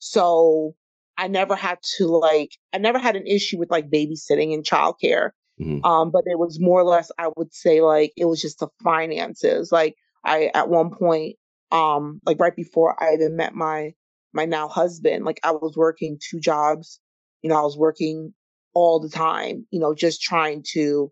So 0.00 0.74
I 1.16 1.28
never 1.28 1.56
had 1.56 1.78
to 1.96 2.06
like 2.06 2.50
I 2.72 2.78
never 2.78 2.98
had 2.98 3.16
an 3.16 3.26
issue 3.26 3.58
with 3.58 3.70
like 3.70 3.90
babysitting 3.90 4.52
and 4.52 4.64
childcare. 4.64 5.30
Mm-hmm. 5.60 5.84
Um, 5.84 6.10
but 6.10 6.24
it 6.26 6.38
was 6.38 6.60
more 6.60 6.80
or 6.80 6.84
less, 6.84 7.10
I 7.18 7.30
would 7.36 7.52
say, 7.52 7.80
like 7.80 8.12
it 8.16 8.26
was 8.26 8.40
just 8.40 8.60
the 8.60 8.68
finances. 8.82 9.72
Like 9.72 9.96
I, 10.24 10.50
at 10.54 10.68
one 10.68 10.90
point, 10.90 11.36
um, 11.70 12.20
like 12.24 12.38
right 12.38 12.54
before 12.54 13.00
I 13.02 13.14
even 13.14 13.36
met 13.36 13.54
my 13.54 13.92
my 14.32 14.44
now 14.44 14.68
husband, 14.68 15.24
like 15.24 15.40
I 15.42 15.52
was 15.52 15.74
working 15.76 16.18
two 16.30 16.40
jobs. 16.40 17.00
You 17.42 17.50
know, 17.50 17.56
I 17.56 17.62
was 17.62 17.76
working 17.76 18.34
all 18.74 19.00
the 19.00 19.08
time. 19.08 19.66
You 19.70 19.80
know, 19.80 19.94
just 19.94 20.22
trying 20.22 20.64
to 20.72 21.10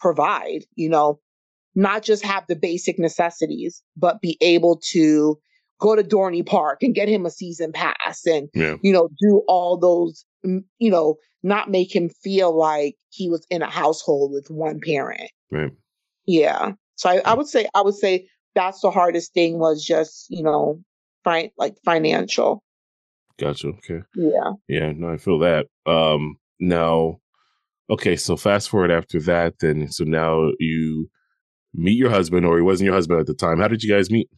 provide. 0.00 0.64
You 0.74 0.90
know, 0.90 1.20
not 1.74 2.02
just 2.02 2.24
have 2.24 2.44
the 2.48 2.56
basic 2.56 2.98
necessities, 2.98 3.82
but 3.96 4.20
be 4.20 4.36
able 4.40 4.80
to 4.92 5.38
go 5.78 5.94
to 5.94 6.02
Dorney 6.02 6.44
Park 6.44 6.82
and 6.82 6.94
get 6.94 7.08
him 7.08 7.26
a 7.26 7.30
season 7.30 7.72
pass 7.72 8.24
and, 8.26 8.48
yeah. 8.54 8.76
you 8.82 8.92
know, 8.92 9.08
do 9.20 9.42
all 9.46 9.76
those, 9.76 10.24
you 10.42 10.90
know, 10.90 11.16
not 11.42 11.70
make 11.70 11.94
him 11.94 12.08
feel 12.08 12.56
like 12.56 12.96
he 13.10 13.28
was 13.28 13.46
in 13.50 13.62
a 13.62 13.70
household 13.70 14.32
with 14.32 14.48
one 14.48 14.80
parent. 14.80 15.30
Right. 15.50 15.72
Yeah. 16.26 16.72
So 16.96 17.10
I, 17.10 17.20
I 17.24 17.34
would 17.34 17.46
say, 17.46 17.68
I 17.74 17.82
would 17.82 17.94
say 17.94 18.26
that's 18.54 18.80
the 18.80 18.90
hardest 18.90 19.34
thing 19.34 19.58
was 19.58 19.84
just, 19.84 20.26
you 20.30 20.42
know, 20.42 20.80
fi- 21.24 21.52
like 21.58 21.76
financial. 21.84 22.62
Gotcha. 23.38 23.68
Okay. 23.68 24.00
Yeah. 24.14 24.52
Yeah. 24.68 24.92
No, 24.92 25.10
I 25.10 25.18
feel 25.18 25.38
that. 25.40 25.66
Um, 25.84 26.36
now, 26.58 27.18
okay. 27.90 28.16
So 28.16 28.36
fast 28.36 28.70
forward 28.70 28.90
after 28.90 29.20
that, 29.20 29.58
then, 29.60 29.90
so 29.90 30.04
now 30.04 30.52
you 30.58 31.10
meet 31.74 31.98
your 31.98 32.10
husband 32.10 32.46
or 32.46 32.56
he 32.56 32.62
wasn't 32.62 32.86
your 32.86 32.94
husband 32.94 33.20
at 33.20 33.26
the 33.26 33.34
time. 33.34 33.58
How 33.58 33.68
did 33.68 33.82
you 33.82 33.92
guys 33.92 34.10
meet? 34.10 34.30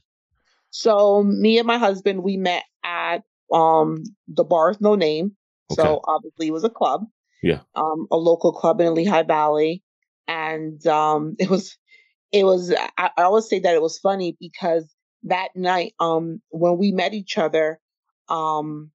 So 0.71 1.23
me 1.23 1.59
and 1.59 1.67
my 1.67 1.79
husband, 1.79 2.23
we 2.23 2.37
met 2.37 2.65
at 2.85 3.23
um 3.53 4.03
the 4.27 4.45
bar 4.45 4.71
with 4.71 4.81
no 4.81 4.95
name. 4.95 5.37
Okay. 5.71 5.83
So 5.83 6.01
obviously 6.05 6.49
it 6.49 6.53
was 6.53 6.65
a 6.65 6.71
club. 6.71 7.05
Yeah. 7.43 7.61
Um, 7.75 8.07
a 8.11 8.17
local 8.17 8.53
club 8.53 8.81
in 8.81 8.95
Lehigh 8.95 9.23
Valley. 9.23 9.83
And 10.27 10.85
um 10.87 11.37
it 11.39 11.51
was 11.51 11.77
it 12.33 12.45
was 12.45 12.73
I, 12.99 13.11
I 13.17 13.23
always 13.23 13.49
say 13.49 13.59
that 13.61 13.75
it 13.75 13.83
was 13.83 13.99
funny 13.99 14.37
because 14.41 14.95
that 15.25 15.49
night, 15.55 15.95
um, 16.01 16.41
when 16.51 16.79
we 16.79 16.93
met 16.93 17.15
each 17.15 17.39
other, 17.39 17.81
um, 18.29 18.91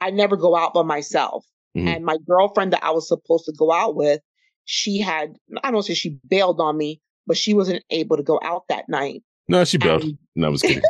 I 0.00 0.10
never 0.10 0.36
go 0.36 0.56
out 0.56 0.74
by 0.74 0.82
myself. 0.82 1.44
Mm-hmm. 1.76 1.88
And 1.88 2.04
my 2.04 2.16
girlfriend 2.26 2.72
that 2.72 2.84
I 2.84 2.90
was 2.90 3.08
supposed 3.08 3.44
to 3.46 3.52
go 3.56 3.72
out 3.72 3.94
with, 3.94 4.20
she 4.64 4.98
had 4.98 5.36
I 5.62 5.70
don't 5.70 5.82
say 5.82 5.94
she 5.94 6.18
bailed 6.28 6.60
on 6.60 6.76
me, 6.76 7.00
but 7.26 7.36
she 7.36 7.54
wasn't 7.54 7.84
able 7.90 8.16
to 8.16 8.22
go 8.22 8.40
out 8.42 8.64
that 8.68 8.88
night. 8.88 9.22
No, 9.50 9.64
she 9.64 9.78
bailed. 9.78 10.04
No, 10.36 10.46
I 10.46 10.50
was 10.50 10.62
kidding. 10.62 10.80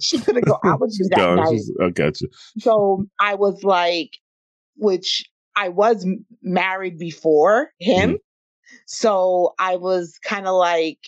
she 0.00 0.18
couldn't 0.18 0.44
go 0.44 0.58
out 0.64 0.80
with 0.80 0.98
me 0.98 1.06
that 1.10 1.18
no, 1.18 1.34
night. 1.36 1.52
Just, 1.52 1.72
I 1.80 1.90
got 1.90 2.20
you. 2.20 2.28
So 2.58 3.06
I 3.20 3.36
was 3.36 3.62
like, 3.62 4.10
which 4.76 5.24
I 5.54 5.68
was 5.68 6.04
married 6.42 6.98
before 6.98 7.70
him. 7.78 8.10
Mm-hmm. 8.10 8.16
So 8.86 9.54
I 9.60 9.76
was 9.76 10.18
kind 10.24 10.48
of 10.48 10.56
like, 10.56 10.98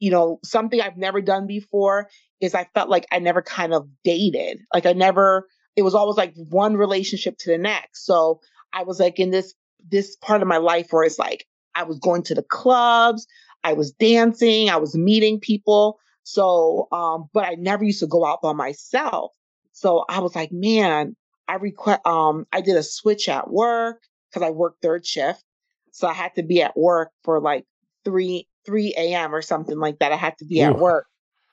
you 0.00 0.10
know, 0.10 0.40
something 0.44 0.80
I've 0.80 0.96
never 0.96 1.20
done 1.20 1.46
before 1.46 2.08
is 2.40 2.52
I 2.52 2.66
felt 2.74 2.90
like 2.90 3.06
I 3.12 3.20
never 3.20 3.40
kind 3.40 3.72
of 3.72 3.88
dated. 4.02 4.58
Like 4.74 4.84
I 4.84 4.94
never, 4.94 5.46
it 5.76 5.82
was 5.82 5.94
always 5.94 6.16
like 6.16 6.34
one 6.34 6.76
relationship 6.76 7.36
to 7.38 7.50
the 7.52 7.58
next. 7.58 8.04
So 8.04 8.40
I 8.72 8.82
was 8.82 8.98
like 8.98 9.20
in 9.20 9.30
this, 9.30 9.54
this 9.88 10.16
part 10.16 10.42
of 10.42 10.48
my 10.48 10.56
life 10.56 10.88
where 10.90 11.04
it's 11.04 11.20
like 11.20 11.46
I 11.76 11.84
was 11.84 12.00
going 12.00 12.24
to 12.24 12.34
the 12.34 12.42
clubs, 12.42 13.28
I 13.66 13.72
was 13.72 13.90
dancing, 13.90 14.70
I 14.70 14.76
was 14.76 14.94
meeting 14.94 15.40
people. 15.40 15.98
So, 16.22 16.86
um, 16.92 17.28
but 17.32 17.44
I 17.44 17.54
never 17.54 17.82
used 17.82 17.98
to 17.98 18.06
go 18.06 18.24
out 18.24 18.40
by 18.40 18.52
myself. 18.52 19.32
So 19.72 20.04
I 20.08 20.20
was 20.20 20.36
like, 20.36 20.52
man, 20.52 21.16
I 21.48 21.56
request, 21.56 22.06
um, 22.06 22.46
I 22.52 22.60
did 22.60 22.76
a 22.76 22.82
switch 22.84 23.28
at 23.28 23.50
work 23.50 24.02
because 24.30 24.46
I 24.46 24.50
worked 24.50 24.82
third 24.82 25.04
shift. 25.04 25.42
So 25.90 26.06
I 26.06 26.12
had 26.12 26.32
to 26.36 26.44
be 26.44 26.62
at 26.62 26.76
work 26.76 27.10
for 27.24 27.40
like 27.40 27.64
three, 28.04 28.46
3 28.66 28.94
a.m. 28.96 29.34
or 29.34 29.42
something 29.42 29.78
like 29.78 29.98
that. 29.98 30.12
I 30.12 30.16
had 30.16 30.38
to 30.38 30.44
be 30.44 30.60
Ooh. 30.60 30.66
at 30.66 30.78
work. 30.78 31.06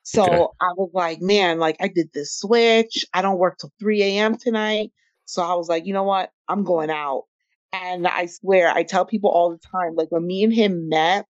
So 0.04 0.24
okay. 0.24 0.54
I 0.62 0.74
was 0.76 0.92
like, 0.94 1.20
man, 1.20 1.58
like 1.58 1.78
I 1.80 1.88
did 1.88 2.10
this 2.14 2.38
switch. 2.38 3.06
I 3.12 3.24
don't 3.24 3.40
work 3.40 3.58
till 3.58 3.72
3 3.80 4.04
a.m. 4.04 4.38
tonight. 4.38 4.92
So 5.26 5.42
I 5.42 5.56
was 5.56 5.68
like, 5.68 5.88
you 5.88 5.94
know 5.94 6.04
what? 6.04 6.30
I'm 6.48 6.64
going 6.64 6.92
out. 6.92 7.24
And 7.72 8.08
I 8.08 8.28
swear, 8.28 8.70
I 8.70 8.84
tell 8.84 9.04
people 9.04 9.32
all 9.32 9.50
the 9.50 9.58
time, 9.58 9.96
like 9.96 10.12
when 10.12 10.28
me 10.28 10.44
and 10.44 10.54
him 10.54 10.90
met, 10.90 11.26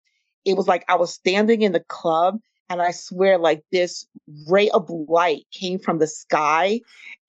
it 0.46 0.58
was 0.58 0.68
like 0.68 0.86
I 0.88 0.96
was 0.96 1.14
standing 1.14 1.62
in 1.62 1.72
the 1.72 1.84
club 1.88 2.40
and 2.70 2.82
I 2.82 2.92
swear, 2.92 3.38
like 3.38 3.64
this 3.72 4.06
ray 4.48 4.70
of 4.70 4.90
light 4.90 5.46
came 5.52 5.80
from 5.80 6.00
the 6.00 6.08
sky, 6.08 6.82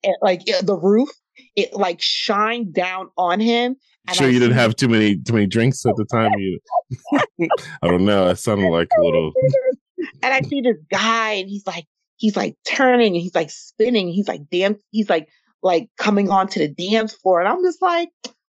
and 0.03 0.15
like 0.21 0.45
the 0.45 0.75
roof, 0.75 1.09
it 1.55 1.73
like 1.73 2.01
shined 2.01 2.73
down 2.73 3.09
on 3.17 3.39
him. 3.39 3.75
sure, 4.13 4.27
I 4.27 4.29
you 4.31 4.39
didn't 4.39 4.57
have 4.57 4.75
too 4.75 4.87
many 4.87 5.17
too 5.17 5.33
many 5.33 5.45
drinks 5.45 5.85
at 5.85 5.95
the 5.95 6.05
time. 6.11 6.31
You, 6.37 6.59
I 7.81 7.87
don't 7.87 8.05
know. 8.05 8.27
That 8.27 8.39
sounded 8.39 8.69
like 8.69 8.89
a 8.97 9.01
little. 9.01 9.33
and 10.23 10.33
I 10.33 10.41
see 10.41 10.61
this 10.61 10.77
guy, 10.89 11.33
and 11.33 11.49
he's 11.49 11.67
like, 11.67 11.85
he's 12.17 12.35
like 12.35 12.55
turning, 12.65 13.13
and 13.13 13.21
he's 13.21 13.35
like 13.35 13.51
spinning, 13.51 14.09
he's 14.09 14.27
like 14.27 14.49
dance, 14.49 14.81
he's 14.91 15.09
like 15.09 15.27
like 15.61 15.89
coming 15.97 16.29
onto 16.29 16.59
the 16.59 16.67
dance 16.67 17.13
floor, 17.13 17.39
and 17.39 17.47
I'm 17.47 17.63
just 17.63 17.81
like, 17.81 18.09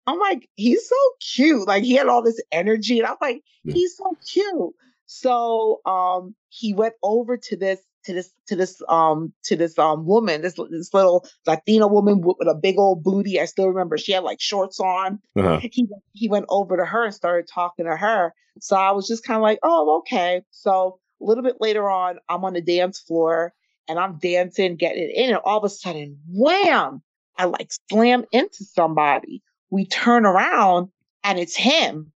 I'm 0.07 0.19
like, 0.19 0.47
he's 0.55 0.87
so 0.87 0.95
cute. 1.33 1.67
Like 1.67 1.83
he 1.83 1.95
had 1.95 2.07
all 2.07 2.21
this 2.21 2.41
energy, 2.51 2.99
and 2.99 3.07
I'm 3.07 3.17
like, 3.21 3.41
yeah. 3.63 3.73
he's 3.73 3.97
so 3.97 4.17
cute. 4.31 4.73
So 5.07 5.81
um, 5.85 6.35
he 6.49 6.73
went 6.73 6.95
over 7.03 7.37
to 7.37 7.55
this 7.57 7.79
to 8.05 8.13
this 8.13 8.31
to 8.47 8.55
this 8.55 8.81
um 8.87 9.33
to 9.43 9.55
this 9.55 9.77
um 9.77 10.05
woman, 10.05 10.41
this 10.41 10.55
this 10.69 10.93
little 10.93 11.27
Latina 11.45 11.87
woman 11.87 12.21
with, 12.21 12.37
with 12.39 12.47
a 12.47 12.55
big 12.55 12.77
old 12.77 13.03
booty. 13.03 13.39
I 13.39 13.45
still 13.45 13.67
remember 13.67 13.97
she 13.97 14.11
had 14.11 14.23
like 14.23 14.39
shorts 14.39 14.79
on. 14.79 15.19
Uh-huh. 15.35 15.59
He 15.61 15.87
he 16.13 16.29
went 16.29 16.45
over 16.49 16.77
to 16.77 16.85
her 16.85 17.05
and 17.05 17.13
started 17.13 17.49
talking 17.51 17.85
to 17.85 17.95
her. 17.95 18.33
So 18.61 18.75
I 18.75 18.91
was 18.91 19.07
just 19.07 19.25
kind 19.25 19.37
of 19.37 19.41
like, 19.41 19.59
oh, 19.63 19.99
okay. 19.99 20.41
So 20.51 20.99
a 21.21 21.25
little 21.25 21.43
bit 21.43 21.57
later 21.59 21.89
on, 21.89 22.19
I'm 22.29 22.45
on 22.45 22.53
the 22.53 22.61
dance 22.61 22.99
floor 22.99 23.53
and 23.87 23.99
I'm 23.99 24.17
dancing, 24.19 24.77
getting 24.77 25.03
it 25.03 25.15
in, 25.15 25.29
and 25.31 25.39
all 25.43 25.57
of 25.57 25.63
a 25.63 25.69
sudden, 25.69 26.19
wham! 26.27 27.01
I 27.37 27.45
like 27.45 27.69
slam 27.89 28.23
into 28.31 28.63
somebody. 28.63 29.43
We 29.69 29.85
turn 29.85 30.25
around 30.25 30.89
and 31.23 31.39
it's 31.39 31.55
him. 31.55 32.11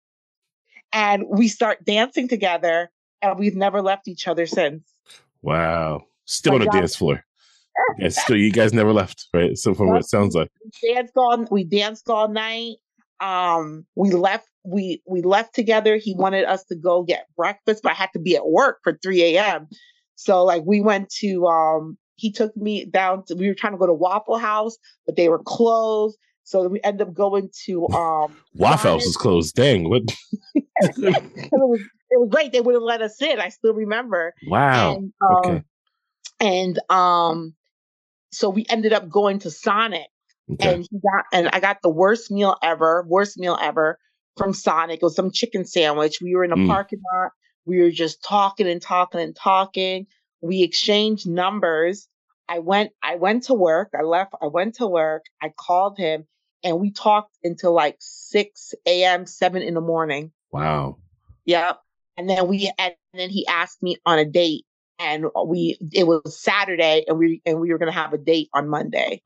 And 0.91 1.25
we 1.29 1.47
start 1.47 1.85
dancing 1.85 2.27
together 2.27 2.89
and 3.21 3.37
we've 3.37 3.55
never 3.55 3.81
left 3.81 4.07
each 4.07 4.27
other 4.27 4.45
since. 4.45 4.83
Wow. 5.41 6.05
Still 6.25 6.55
on 6.55 6.59
the 6.61 6.65
dance 6.67 6.95
floor. 6.95 7.23
yeah, 7.97 8.09
still 8.09 8.37
you 8.37 8.51
guys 8.51 8.73
never 8.73 8.93
left, 8.93 9.27
right? 9.33 9.57
So 9.57 9.73
from 9.73 9.87
what 9.87 10.01
it 10.01 10.09
sounds 10.09 10.35
like. 10.35 10.49
We 10.63 10.93
danced 10.93 11.13
all 11.15 11.47
we 11.49 11.63
danced 11.63 12.09
all 12.09 12.27
night. 12.27 12.77
Um 13.19 13.85
we 13.95 14.11
left 14.11 14.47
we 14.63 15.01
we 15.07 15.21
left 15.21 15.53
together. 15.53 15.97
He 15.97 16.15
wanted 16.15 16.45
us 16.45 16.63
to 16.65 16.75
go 16.75 17.03
get 17.03 17.25
breakfast, 17.35 17.81
but 17.83 17.91
I 17.91 17.95
had 17.95 18.09
to 18.13 18.19
be 18.19 18.35
at 18.35 18.47
work 18.47 18.79
for 18.83 18.97
3 19.01 19.23
a.m. 19.35 19.67
So 20.15 20.43
like 20.43 20.63
we 20.65 20.81
went 20.81 21.09
to 21.19 21.45
um 21.45 21.97
he 22.15 22.31
took 22.31 22.55
me 22.57 22.85
down 22.85 23.23
to 23.25 23.35
we 23.35 23.47
were 23.47 23.53
trying 23.53 23.73
to 23.73 23.79
go 23.79 23.87
to 23.87 23.93
Waffle 23.93 24.37
House, 24.37 24.77
but 25.05 25.15
they 25.15 25.29
were 25.29 25.41
closed. 25.43 26.17
So 26.49 26.67
we 26.67 26.81
end 26.83 26.99
up 26.99 27.13
going 27.13 27.51
to 27.65 27.87
um 27.89 28.35
Waffle 28.55 28.93
House 28.93 29.05
is 29.05 29.15
closed. 29.15 29.53
Dang, 29.53 29.87
what 29.87 30.01
it, 30.55 30.65
was, 31.51 31.79
it 32.09 32.19
was 32.19 32.29
great. 32.31 32.51
They 32.51 32.59
wouldn't 32.59 32.83
let 32.83 33.03
us 33.03 33.21
in. 33.21 33.39
I 33.39 33.49
still 33.49 33.75
remember. 33.75 34.33
Wow. 34.47 34.95
And, 34.95 35.13
um, 35.21 35.35
okay. 35.37 35.63
And 36.39 36.79
um, 36.89 37.53
so 38.31 38.49
we 38.49 38.65
ended 38.67 38.93
up 38.93 39.09
going 39.09 39.37
to 39.39 39.51
Sonic, 39.51 40.07
okay. 40.51 40.73
and 40.73 40.87
he 40.89 40.97
got 40.97 41.25
and 41.31 41.49
I 41.53 41.59
got 41.59 41.83
the 41.83 41.89
worst 41.89 42.31
meal 42.31 42.57
ever, 42.63 43.05
worst 43.07 43.37
meal 43.37 43.55
ever 43.61 43.99
from 44.35 44.51
Sonic. 44.51 45.03
It 45.03 45.03
was 45.03 45.15
some 45.15 45.29
chicken 45.29 45.65
sandwich. 45.65 46.17
We 46.19 46.35
were 46.35 46.43
in 46.43 46.51
a 46.51 46.57
mm. 46.57 46.67
parking 46.67 47.01
lot. 47.13 47.29
We 47.65 47.79
were 47.79 47.91
just 47.91 48.23
talking 48.23 48.67
and 48.67 48.81
talking 48.81 49.21
and 49.21 49.35
talking. 49.35 50.07
We 50.41 50.63
exchanged 50.63 51.29
numbers. 51.29 52.07
I 52.47 52.57
went. 52.57 52.89
I 53.03 53.17
went 53.17 53.43
to 53.43 53.53
work. 53.53 53.91
I 53.93 54.01
left. 54.01 54.33
I 54.41 54.47
went 54.47 54.77
to 54.77 54.87
work. 54.87 55.25
I 55.43 55.49
called 55.55 55.99
him, 55.99 56.25
and 56.63 56.79
we 56.79 56.91
talked 56.91 57.37
until 57.43 57.73
like 57.73 57.97
six 57.99 58.73
a.m., 58.85 59.25
seven 59.25 59.61
in 59.61 59.73
the 59.73 59.81
morning. 59.81 60.31
Wow. 60.51 60.97
Yep. 61.45 61.79
And 62.17 62.29
then 62.29 62.47
we 62.47 62.71
and 62.77 62.93
then 63.13 63.29
he 63.29 63.47
asked 63.47 63.81
me 63.81 63.97
on 64.05 64.19
a 64.19 64.25
date 64.25 64.65
and 64.99 65.25
we 65.45 65.77
it 65.93 66.05
was 66.05 66.41
Saturday 66.41 67.05
and 67.07 67.17
we 67.17 67.41
and 67.45 67.59
we 67.59 67.71
were 67.71 67.77
gonna 67.77 67.91
have 67.91 68.13
a 68.13 68.17
date 68.17 68.49
on 68.53 68.67
Monday. 68.67 69.21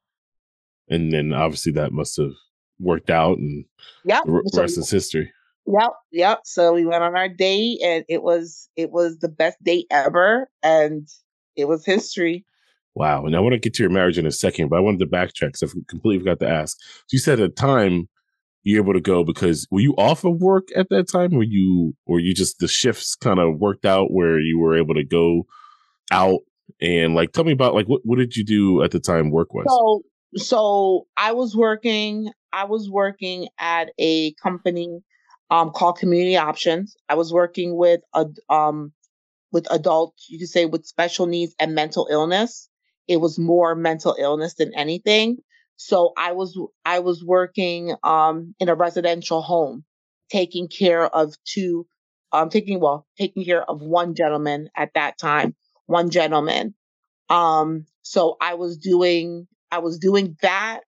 And 0.89 1.11
then 1.11 1.33
obviously 1.33 1.71
that 1.73 1.91
must 1.91 2.17
have 2.17 2.33
worked 2.79 3.09
out 3.09 3.37
and 3.37 3.65
yep. 4.03 4.23
the 4.25 4.51
rest 4.53 4.75
so, 4.75 4.81
is 4.81 4.91
history. 4.91 5.31
Yep, 5.65 5.91
yep. 6.11 6.39
So 6.43 6.73
we 6.73 6.85
went 6.85 7.03
on 7.03 7.15
our 7.15 7.29
date 7.29 7.79
and 7.83 8.05
it 8.09 8.21
was 8.21 8.69
it 8.75 8.91
was 8.91 9.19
the 9.19 9.29
best 9.29 9.61
date 9.63 9.87
ever 9.89 10.49
and 10.61 11.07
it 11.55 11.65
was 11.65 11.85
history. 11.85 12.45
Wow. 12.95 13.25
And 13.25 13.35
I 13.35 13.39
want 13.39 13.53
to 13.53 13.59
get 13.59 13.73
to 13.75 13.83
your 13.83 13.89
marriage 13.89 14.17
in 14.17 14.27
a 14.27 14.31
second, 14.31 14.69
but 14.69 14.77
I 14.77 14.81
wanted 14.81 14.99
to 14.99 15.07
backtrack 15.07 15.53
because 15.53 15.63
I 15.63 15.67
completely 15.87 16.19
forgot 16.19 16.39
to 16.41 16.49
ask. 16.49 16.77
You 17.11 17.19
said 17.19 17.39
at 17.39 17.55
the 17.55 17.61
time 17.61 18.07
you're 18.63 18.81
able 18.81 18.93
to 18.93 19.01
go 19.01 19.23
because 19.23 19.67
were 19.71 19.81
you 19.81 19.93
off 19.97 20.23
of 20.23 20.39
work 20.39 20.67
at 20.75 20.89
that 20.89 21.09
time? 21.11 21.31
Were 21.31 21.43
you, 21.43 21.95
or 22.05 22.19
you 22.19 22.33
just 22.33 22.59
the 22.59 22.67
shifts 22.67 23.15
kind 23.15 23.39
of 23.39 23.59
worked 23.59 23.85
out 23.85 24.11
where 24.11 24.39
you 24.39 24.59
were 24.59 24.77
able 24.77 24.93
to 24.93 25.03
go 25.03 25.45
out 26.11 26.39
and 26.81 27.15
like 27.15 27.31
tell 27.31 27.43
me 27.43 27.51
about 27.51 27.73
like 27.73 27.87
what 27.87 28.01
what 28.03 28.17
did 28.17 28.35
you 28.35 28.43
do 28.43 28.83
at 28.83 28.91
the 28.91 28.99
time 28.99 29.31
work 29.31 29.53
was? 29.53 29.65
So 29.67 30.01
so 30.35 31.07
I 31.17 31.33
was 31.33 31.55
working 31.55 32.31
I 32.51 32.65
was 32.65 32.89
working 32.89 33.47
at 33.59 33.91
a 33.99 34.33
company 34.35 34.99
um 35.49 35.71
called 35.71 35.97
Community 35.97 36.37
Options. 36.37 36.95
I 37.09 37.15
was 37.15 37.33
working 37.33 37.75
with 37.75 38.01
a 38.13 38.27
um 38.49 38.93
with 39.51 39.67
adults, 39.71 40.25
you 40.29 40.39
could 40.39 40.49
say 40.49 40.65
with 40.65 40.85
special 40.85 41.27
needs 41.27 41.55
and 41.59 41.75
mental 41.75 42.07
illness. 42.09 42.67
It 43.07 43.17
was 43.17 43.37
more 43.39 43.75
mental 43.75 44.15
illness 44.19 44.55
than 44.55 44.73
anything. 44.73 45.37
So 45.75 46.13
I 46.17 46.31
was 46.33 46.57
I 46.85 46.99
was 46.99 47.23
working 47.23 47.95
um, 48.03 48.55
in 48.59 48.69
a 48.69 48.75
residential 48.75 49.41
home, 49.41 49.83
taking 50.31 50.67
care 50.67 51.05
of 51.05 51.33
two 51.45 51.87
um 52.31 52.49
taking 52.49 52.79
well 52.79 53.07
taking 53.17 53.45
care 53.45 53.63
of 53.69 53.81
one 53.81 54.15
gentleman 54.15 54.69
at 54.75 54.93
that 54.95 55.17
time, 55.17 55.55
one 55.85 56.09
gentleman. 56.09 56.75
Um, 57.29 57.85
so 58.01 58.37
I 58.41 58.55
was 58.55 58.77
doing 58.77 59.47
I 59.71 59.79
was 59.79 59.97
doing 59.99 60.37
that 60.41 60.81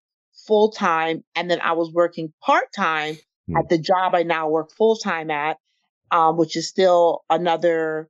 full 0.48 0.72
time, 0.72 1.24
and 1.36 1.50
then 1.50 1.62
I 1.62 1.74
was 1.74 1.92
working 1.92 2.34
part 2.42 2.72
time 2.76 3.18
Hmm. 3.48 3.58
at 3.58 3.70
the 3.70 3.78
job 3.78 4.16
I 4.16 4.24
now 4.24 4.50
work 4.50 4.72
full 4.76 4.96
time 4.96 5.30
at, 5.30 5.58
um, 6.12 6.36
which 6.38 6.56
is 6.58 6.68
still 6.68 7.24
another 7.30 8.10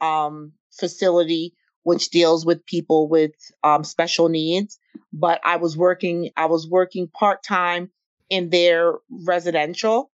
um, 0.00 0.52
facility 0.72 1.54
which 1.84 2.10
deals 2.10 2.44
with 2.44 2.66
people 2.66 3.08
with 3.08 3.32
um, 3.62 3.84
special 3.84 4.28
needs. 4.28 4.78
But 5.12 5.40
I 5.44 5.56
was 5.56 5.76
working 5.76 6.30
I 6.36 6.46
was 6.46 6.68
working 6.68 7.08
part 7.08 7.42
time 7.42 7.90
in 8.28 8.50
their 8.50 8.94
residential, 9.10 10.10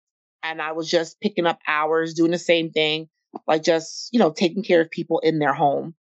and 0.41 0.61
I 0.61 0.71
was 0.71 0.89
just 0.89 1.19
picking 1.19 1.45
up 1.45 1.59
hours, 1.67 2.13
doing 2.13 2.31
the 2.31 2.39
same 2.39 2.71
thing, 2.71 3.09
like 3.47 3.63
just 3.63 4.09
you 4.13 4.19
know 4.19 4.31
taking 4.31 4.63
care 4.63 4.81
of 4.81 4.89
people 4.89 5.19
in 5.19 5.39
their 5.39 5.53
home. 5.53 5.95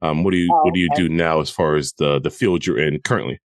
Um, 0.00 0.24
what 0.24 0.32
do 0.32 0.36
you 0.38 0.50
what 0.50 0.74
do 0.74 0.80
you 0.80 0.90
do 0.96 1.08
now 1.08 1.40
as 1.40 1.50
far 1.50 1.76
as 1.76 1.92
the 1.98 2.20
the 2.20 2.30
field 2.30 2.66
you're 2.66 2.78
in 2.78 3.00
currently? 3.00 3.40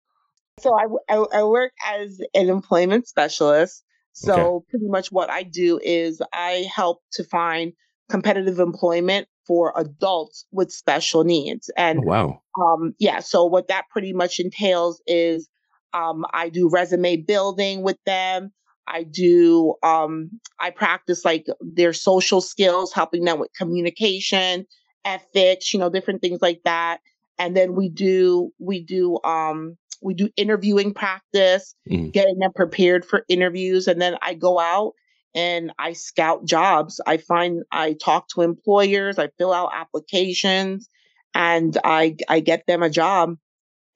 So 0.60 0.78
I, 0.78 0.84
I, 1.12 1.24
I 1.34 1.44
work 1.44 1.72
as 1.86 2.20
an 2.34 2.50
employment 2.50 3.08
specialist. 3.08 3.82
So 4.14 4.64
pretty 4.68 4.88
much 4.88 5.10
what 5.10 5.30
I 5.30 5.42
do 5.42 5.80
is 5.82 6.20
I 6.34 6.66
help 6.74 7.00
to 7.12 7.24
find 7.24 7.72
competitive 8.12 8.60
employment 8.60 9.26
for 9.46 9.72
adults 9.74 10.44
with 10.52 10.70
special 10.70 11.24
needs. 11.24 11.70
Oh, 11.78 11.82
And 11.82 12.04
wow. 12.04 12.42
um, 12.60 12.94
yeah, 12.98 13.20
so 13.20 13.46
what 13.46 13.68
that 13.68 13.86
pretty 13.90 14.12
much 14.12 14.38
entails 14.38 15.00
is 15.06 15.48
um, 15.94 16.26
I 16.34 16.50
do 16.50 16.68
resume 16.68 17.16
building 17.16 17.82
with 17.82 17.96
them. 18.04 18.52
I 18.86 19.04
do 19.04 19.76
um, 19.82 20.30
I 20.60 20.68
practice 20.70 21.24
like 21.24 21.46
their 21.62 21.94
social 21.94 22.42
skills, 22.42 22.92
helping 22.92 23.24
them 23.24 23.40
with 23.40 23.48
communication, 23.56 24.66
ethics, 25.06 25.72
you 25.72 25.80
know, 25.80 25.88
different 25.88 26.20
things 26.20 26.42
like 26.42 26.60
that. 26.66 26.98
And 27.38 27.56
then 27.56 27.74
we 27.74 27.88
do 27.88 28.52
we 28.58 28.84
do 28.84 29.18
um, 29.24 29.78
we 30.02 30.12
do 30.12 30.28
interviewing 30.36 30.92
practice, 30.92 31.74
Mhm. 31.90 32.12
getting 32.12 32.38
them 32.40 32.52
prepared 32.54 33.06
for 33.06 33.24
interviews, 33.30 33.88
and 33.88 34.02
then 34.02 34.18
I 34.20 34.34
go 34.34 34.60
out 34.60 34.92
and 35.34 35.72
I 35.78 35.92
scout 35.94 36.44
jobs. 36.44 37.00
I 37.06 37.16
find 37.16 37.62
I 37.72 37.94
talk 37.94 38.28
to 38.30 38.42
employers, 38.42 39.18
I 39.18 39.28
fill 39.38 39.52
out 39.52 39.70
applications, 39.74 40.88
and 41.34 41.76
I 41.84 42.16
I 42.28 42.40
get 42.40 42.66
them 42.66 42.82
a 42.82 42.90
job. 42.90 43.36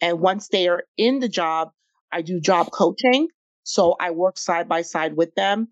And 0.00 0.21
once 0.21 0.49
they 0.49 0.69
are 0.69 0.85
in 0.97 1.21
the 1.21 1.28
job, 1.28 1.71
I 2.12 2.23
do 2.23 2.40
job 2.40 2.71
coaching. 2.73 3.28
So 3.64 3.97
I 4.00 4.11
work 4.11 4.38
side 4.38 4.69
by 4.69 4.83
side 4.83 5.16
with 5.16 5.35
them 5.35 5.69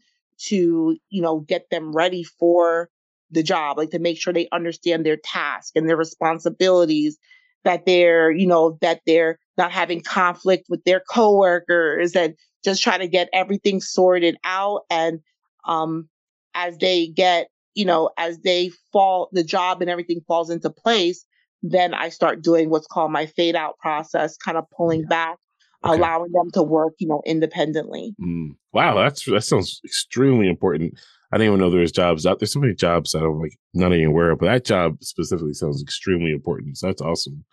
to, 0.47 0.97
you 1.11 1.23
know, 1.23 1.40
get 1.40 1.71
them 1.71 1.92
ready 1.92 2.25
for 2.25 2.90
the 3.30 3.42
job, 3.42 3.78
like 3.78 3.90
to 3.90 3.99
make 3.99 4.21
sure 4.21 4.33
they 4.33 4.49
understand 4.52 5.04
their 5.04 5.16
task 5.16 5.73
and 5.76 5.88
their 5.88 5.97
responsibilities, 5.97 7.18
that 7.64 7.87
they're, 7.87 8.30
you 8.30 8.47
know, 8.47 8.78
that 8.80 9.00
they're 9.06 9.38
not 9.56 9.73
having 9.73 10.00
conflict 10.00 10.66
with 10.68 10.83
their 10.85 11.00
coworkers 11.00 12.14
and 12.16 12.35
just 12.64 12.83
try 12.83 12.99
to 12.99 13.09
get 13.09 13.28
everything 13.33 13.80
sorted 13.80 14.37
out. 14.44 14.83
And 14.90 15.21
um 15.66 16.09
as 16.54 16.76
they 16.78 17.09
get, 17.09 17.49
you 17.75 17.85
know, 17.85 18.11
as 18.16 18.38
they 18.40 18.71
fall 18.92 19.28
the 19.33 19.42
job 19.44 19.80
and 19.80 19.90
everything 19.90 20.21
falls 20.26 20.50
into 20.50 20.71
place, 20.71 21.25
then 21.62 21.94
I 21.94 22.11
start 22.11 22.42
doing 22.42 22.71
what's 22.71 22.87
called 22.87 23.11
my 23.11 23.26
fade 23.26 23.56
out 23.56 23.78
process, 23.78 24.37
kind 24.37 24.56
of 24.56 24.64
pulling 24.76 25.04
back, 25.04 25.38
Okay. 25.85 25.97
allowing 25.97 26.33
them 26.33 26.50
to 26.52 26.62
work, 26.62 26.94
you 26.99 27.09
know, 27.09 27.23
independently. 27.26 28.14
Mm. 28.21 28.56
Wow, 28.73 28.94
that's 28.97 29.25
that 29.26 29.42
sounds 29.44 29.80
extremely 29.85 30.49
important. 30.49 30.94
I 31.33 31.37
didn't 31.37 31.49
even 31.54 31.61
know 31.61 31.71
there's 31.71 31.92
jobs 31.92 32.26
out 32.26 32.38
There's 32.38 32.52
So 32.52 32.61
many 32.61 32.75
jobs 32.75 33.11
that 33.11 33.25
I'm 33.25 33.40
like 33.40 33.59
not 33.75 33.92
even 33.92 34.06
aware 34.06 34.30
of, 34.30 34.38
but 34.38 34.47
that 34.47 34.64
job 34.64 35.02
specifically 35.02 35.52
sounds 35.52 35.83
extremely 35.83 36.30
important. 36.30 36.78
So 36.78 36.87
that's 36.87 37.02
awesome. 37.02 37.44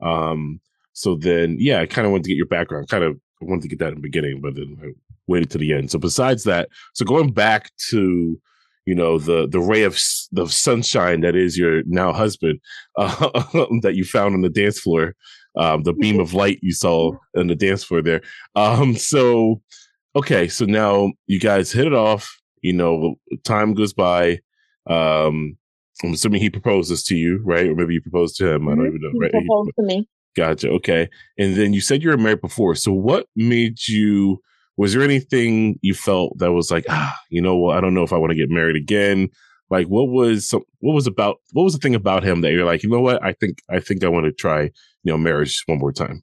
Um, 0.00 0.60
so 0.92 1.16
then, 1.16 1.56
yeah, 1.58 1.80
I 1.80 1.86
kind 1.86 2.06
of 2.06 2.12
wanted 2.12 2.24
to 2.24 2.30
get 2.30 2.36
your 2.36 2.46
background. 2.46 2.88
Kind 2.88 3.04
of 3.04 3.18
wanted 3.40 3.62
to 3.62 3.68
get 3.68 3.80
that 3.80 3.88
in 3.88 3.96
the 3.96 4.00
beginning, 4.00 4.40
but 4.40 4.54
then 4.54 4.76
I 4.80 4.86
waited 5.26 5.50
to 5.50 5.58
the 5.58 5.72
end. 5.72 5.90
So 5.90 5.98
besides 5.98 6.44
that, 6.44 6.68
so 6.94 7.04
going 7.04 7.32
back 7.32 7.70
to 7.90 8.40
you 8.86 8.94
know 8.94 9.18
the 9.18 9.46
the 9.48 9.60
ray 9.60 9.82
of 9.84 9.98
the 10.32 10.46
sunshine 10.46 11.22
that 11.22 11.34
is 11.34 11.56
your 11.56 11.82
now 11.86 12.12
husband 12.12 12.60
uh, 12.98 13.28
that 13.82 13.94
you 13.94 14.04
found 14.04 14.34
on 14.34 14.42
the 14.42 14.50
dance 14.50 14.78
floor, 14.80 15.14
um, 15.56 15.82
the 15.84 15.92
beam 15.94 16.20
of 16.20 16.34
light 16.34 16.58
you 16.62 16.72
saw 16.72 17.12
on 17.36 17.46
the 17.46 17.54
dance 17.56 17.82
floor 17.84 18.02
there. 18.02 18.20
Um, 18.54 18.94
so 18.96 19.60
okay, 20.16 20.48
so 20.48 20.64
now 20.64 21.12
you 21.26 21.40
guys 21.40 21.72
hit 21.72 21.86
it 21.86 21.94
off. 21.94 22.30
You 22.62 22.72
know, 22.72 23.16
time 23.44 23.74
goes 23.74 23.92
by. 23.92 24.40
Um, 24.88 25.56
I'm 26.02 26.12
assuming 26.14 26.40
he 26.40 26.50
proposes 26.50 27.04
to 27.04 27.14
you, 27.14 27.40
right? 27.44 27.66
Or 27.68 27.74
maybe 27.74 27.94
you 27.94 28.00
proposed 28.02 28.36
to 28.36 28.52
him. 28.52 28.68
I 28.68 28.72
don't 28.74 28.84
Mhm. 28.84 28.88
even 28.88 29.00
know. 29.00 29.18
Right? 29.20 29.30
He- 29.32 29.38
proposed 29.46 29.70
to 29.78 29.82
me. 29.84 30.08
Gotcha. 30.36 30.68
Okay. 30.70 31.08
And 31.38 31.54
then 31.56 31.72
you 31.72 31.80
said 31.80 32.02
you 32.02 32.10
were 32.10 32.16
married 32.18 32.40
before. 32.40 32.74
So 32.74 32.92
what 32.92 33.26
made 33.36 33.86
you? 33.86 34.40
Was 34.76 34.92
there 34.92 35.02
anything 35.02 35.78
you 35.82 35.94
felt 35.94 36.38
that 36.38 36.52
was 36.52 36.70
like, 36.70 36.84
ah, 36.88 37.16
you 37.30 37.40
know 37.40 37.56
what? 37.56 37.76
I 37.76 37.80
don't 37.80 37.94
know 37.94 38.02
if 38.02 38.12
I 38.12 38.18
want 38.18 38.30
to 38.30 38.36
get 38.36 38.50
married 38.50 38.76
again. 38.76 39.28
Like, 39.70 39.86
what 39.86 40.08
was 40.08 40.48
some? 40.48 40.62
What 40.80 40.94
was 40.94 41.06
about? 41.06 41.36
What 41.52 41.62
was 41.62 41.72
the 41.72 41.78
thing 41.78 41.94
about 41.94 42.24
him 42.24 42.42
that 42.42 42.52
you're 42.52 42.66
like, 42.66 42.82
you 42.82 42.90
know 42.90 43.00
what? 43.00 43.22
I 43.24 43.32
think 43.32 43.58
I 43.70 43.80
think 43.80 44.04
I 44.04 44.08
want 44.08 44.26
to 44.26 44.32
try, 44.32 44.62
you 44.62 44.70
know, 45.04 45.16
marriage 45.16 45.62
one 45.66 45.78
more 45.78 45.92
time. 45.92 46.22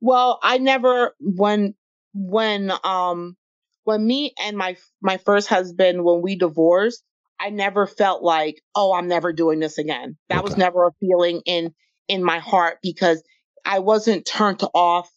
Well, 0.00 0.38
I 0.42 0.58
never 0.58 1.14
when 1.20 1.74
when 2.14 2.72
um 2.84 3.36
when 3.84 4.06
me 4.06 4.34
and 4.40 4.56
my 4.56 4.76
my 5.00 5.16
first 5.18 5.48
husband 5.48 6.04
when 6.04 6.22
we 6.22 6.36
divorced, 6.36 7.02
I 7.40 7.50
never 7.50 7.86
felt 7.86 8.22
like, 8.22 8.60
oh, 8.74 8.92
I'm 8.92 9.08
never 9.08 9.32
doing 9.32 9.60
this 9.60 9.78
again. 9.78 10.16
That 10.28 10.44
was 10.44 10.56
never 10.56 10.86
a 10.86 10.92
feeling 11.00 11.42
in 11.46 11.74
in 12.08 12.22
my 12.22 12.38
heart 12.38 12.78
because 12.82 13.22
I 13.64 13.80
wasn't 13.80 14.26
turned 14.26 14.62
off. 14.74 15.10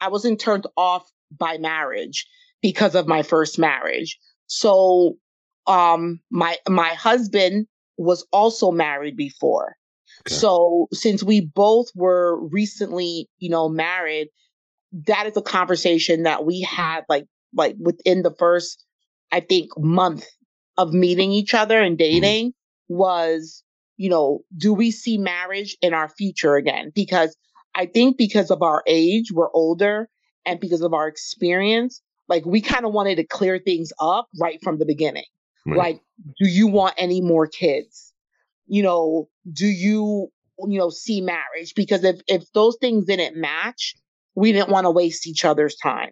I 0.00 0.08
wasn't 0.08 0.40
turned 0.40 0.66
off 0.76 1.08
by 1.36 1.58
marriage 1.58 2.26
because 2.62 2.94
of 2.94 3.06
my 3.06 3.22
first 3.22 3.58
marriage. 3.58 4.18
So 4.46 5.16
um 5.66 6.20
my 6.30 6.56
my 6.68 6.88
husband 6.90 7.66
was 7.96 8.26
also 8.32 8.70
married 8.70 9.16
before. 9.16 9.76
Okay. 10.26 10.34
So 10.34 10.88
since 10.92 11.22
we 11.22 11.40
both 11.40 11.88
were 11.94 12.38
recently, 12.48 13.28
you 13.38 13.50
know, 13.50 13.68
married, 13.68 14.28
that 15.06 15.26
is 15.26 15.36
a 15.36 15.42
conversation 15.42 16.22
that 16.24 16.44
we 16.44 16.62
had 16.62 17.04
like 17.08 17.26
like 17.54 17.76
within 17.78 18.22
the 18.22 18.34
first 18.38 18.84
I 19.30 19.40
think 19.40 19.70
month 19.76 20.24
of 20.76 20.92
meeting 20.92 21.32
each 21.32 21.54
other 21.54 21.80
and 21.82 21.98
dating 21.98 22.52
was, 22.88 23.62
you 23.96 24.08
know, 24.08 24.40
do 24.56 24.72
we 24.72 24.90
see 24.90 25.18
marriage 25.18 25.76
in 25.82 25.92
our 25.92 26.08
future 26.08 26.56
again? 26.56 26.92
Because 26.94 27.36
I 27.74 27.86
think 27.86 28.16
because 28.16 28.50
of 28.50 28.62
our 28.62 28.82
age, 28.86 29.30
we're 29.32 29.52
older 29.52 30.08
and 30.48 30.58
because 30.60 30.80
of 30.80 30.94
our 30.94 31.06
experience, 31.06 32.00
like 32.28 32.44
we 32.46 32.60
kind 32.60 32.84
of 32.84 32.92
wanted 32.92 33.16
to 33.16 33.24
clear 33.24 33.58
things 33.58 33.92
up 34.00 34.28
right 34.40 34.58
from 34.62 34.78
the 34.78 34.86
beginning. 34.86 35.24
Right. 35.66 35.76
Like, 35.76 36.00
do 36.38 36.48
you 36.48 36.66
want 36.66 36.94
any 36.96 37.20
more 37.20 37.46
kids? 37.46 38.12
You 38.66 38.82
know, 38.82 39.28
do 39.52 39.66
you, 39.66 40.28
you 40.66 40.78
know, 40.78 40.90
see 40.90 41.20
marriage? 41.20 41.74
Because 41.76 42.04
if 42.04 42.20
if 42.26 42.50
those 42.52 42.76
things 42.80 43.06
didn't 43.06 43.36
match, 43.36 43.94
we 44.34 44.52
didn't 44.52 44.70
want 44.70 44.86
to 44.86 44.90
waste 44.90 45.26
each 45.26 45.44
other's 45.44 45.76
time. 45.76 46.10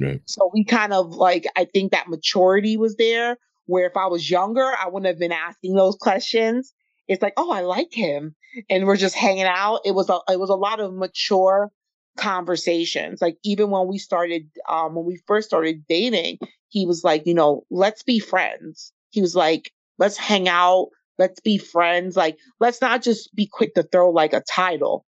Right. 0.00 0.20
So 0.26 0.50
we 0.52 0.64
kind 0.64 0.92
of 0.92 1.14
like, 1.14 1.46
I 1.56 1.64
think 1.64 1.92
that 1.92 2.08
maturity 2.08 2.76
was 2.76 2.96
there 2.96 3.36
where 3.66 3.86
if 3.86 3.96
I 3.96 4.06
was 4.06 4.30
younger, 4.30 4.62
I 4.64 4.88
wouldn't 4.88 5.06
have 5.06 5.18
been 5.18 5.32
asking 5.32 5.74
those 5.74 5.96
questions. 5.96 6.72
It's 7.08 7.22
like, 7.22 7.34
oh, 7.36 7.50
I 7.50 7.62
like 7.62 7.92
him. 7.92 8.34
And 8.70 8.86
we're 8.86 8.96
just 8.96 9.14
hanging 9.14 9.44
out. 9.44 9.80
It 9.84 9.94
was 9.94 10.08
a 10.08 10.18
it 10.30 10.38
was 10.38 10.50
a 10.50 10.54
lot 10.54 10.80
of 10.80 10.94
mature 10.94 11.70
conversations. 12.16 13.20
Like 13.20 13.36
even 13.44 13.70
when 13.70 13.86
we 13.86 13.98
started 13.98 14.48
um 14.68 14.94
when 14.94 15.04
we 15.04 15.20
first 15.26 15.48
started 15.48 15.86
dating, 15.88 16.38
he 16.68 16.86
was 16.86 17.04
like, 17.04 17.26
you 17.26 17.34
know, 17.34 17.64
let's 17.70 18.02
be 18.02 18.18
friends. 18.18 18.92
He 19.10 19.20
was 19.20 19.34
like, 19.34 19.72
let's 19.98 20.16
hang 20.16 20.48
out, 20.48 20.88
let's 21.18 21.40
be 21.40 21.58
friends. 21.58 22.16
Like, 22.16 22.38
let's 22.60 22.80
not 22.80 23.02
just 23.02 23.34
be 23.34 23.46
quick 23.46 23.74
to 23.74 23.82
throw 23.82 24.10
like 24.10 24.32
a 24.32 24.42
title 24.42 25.04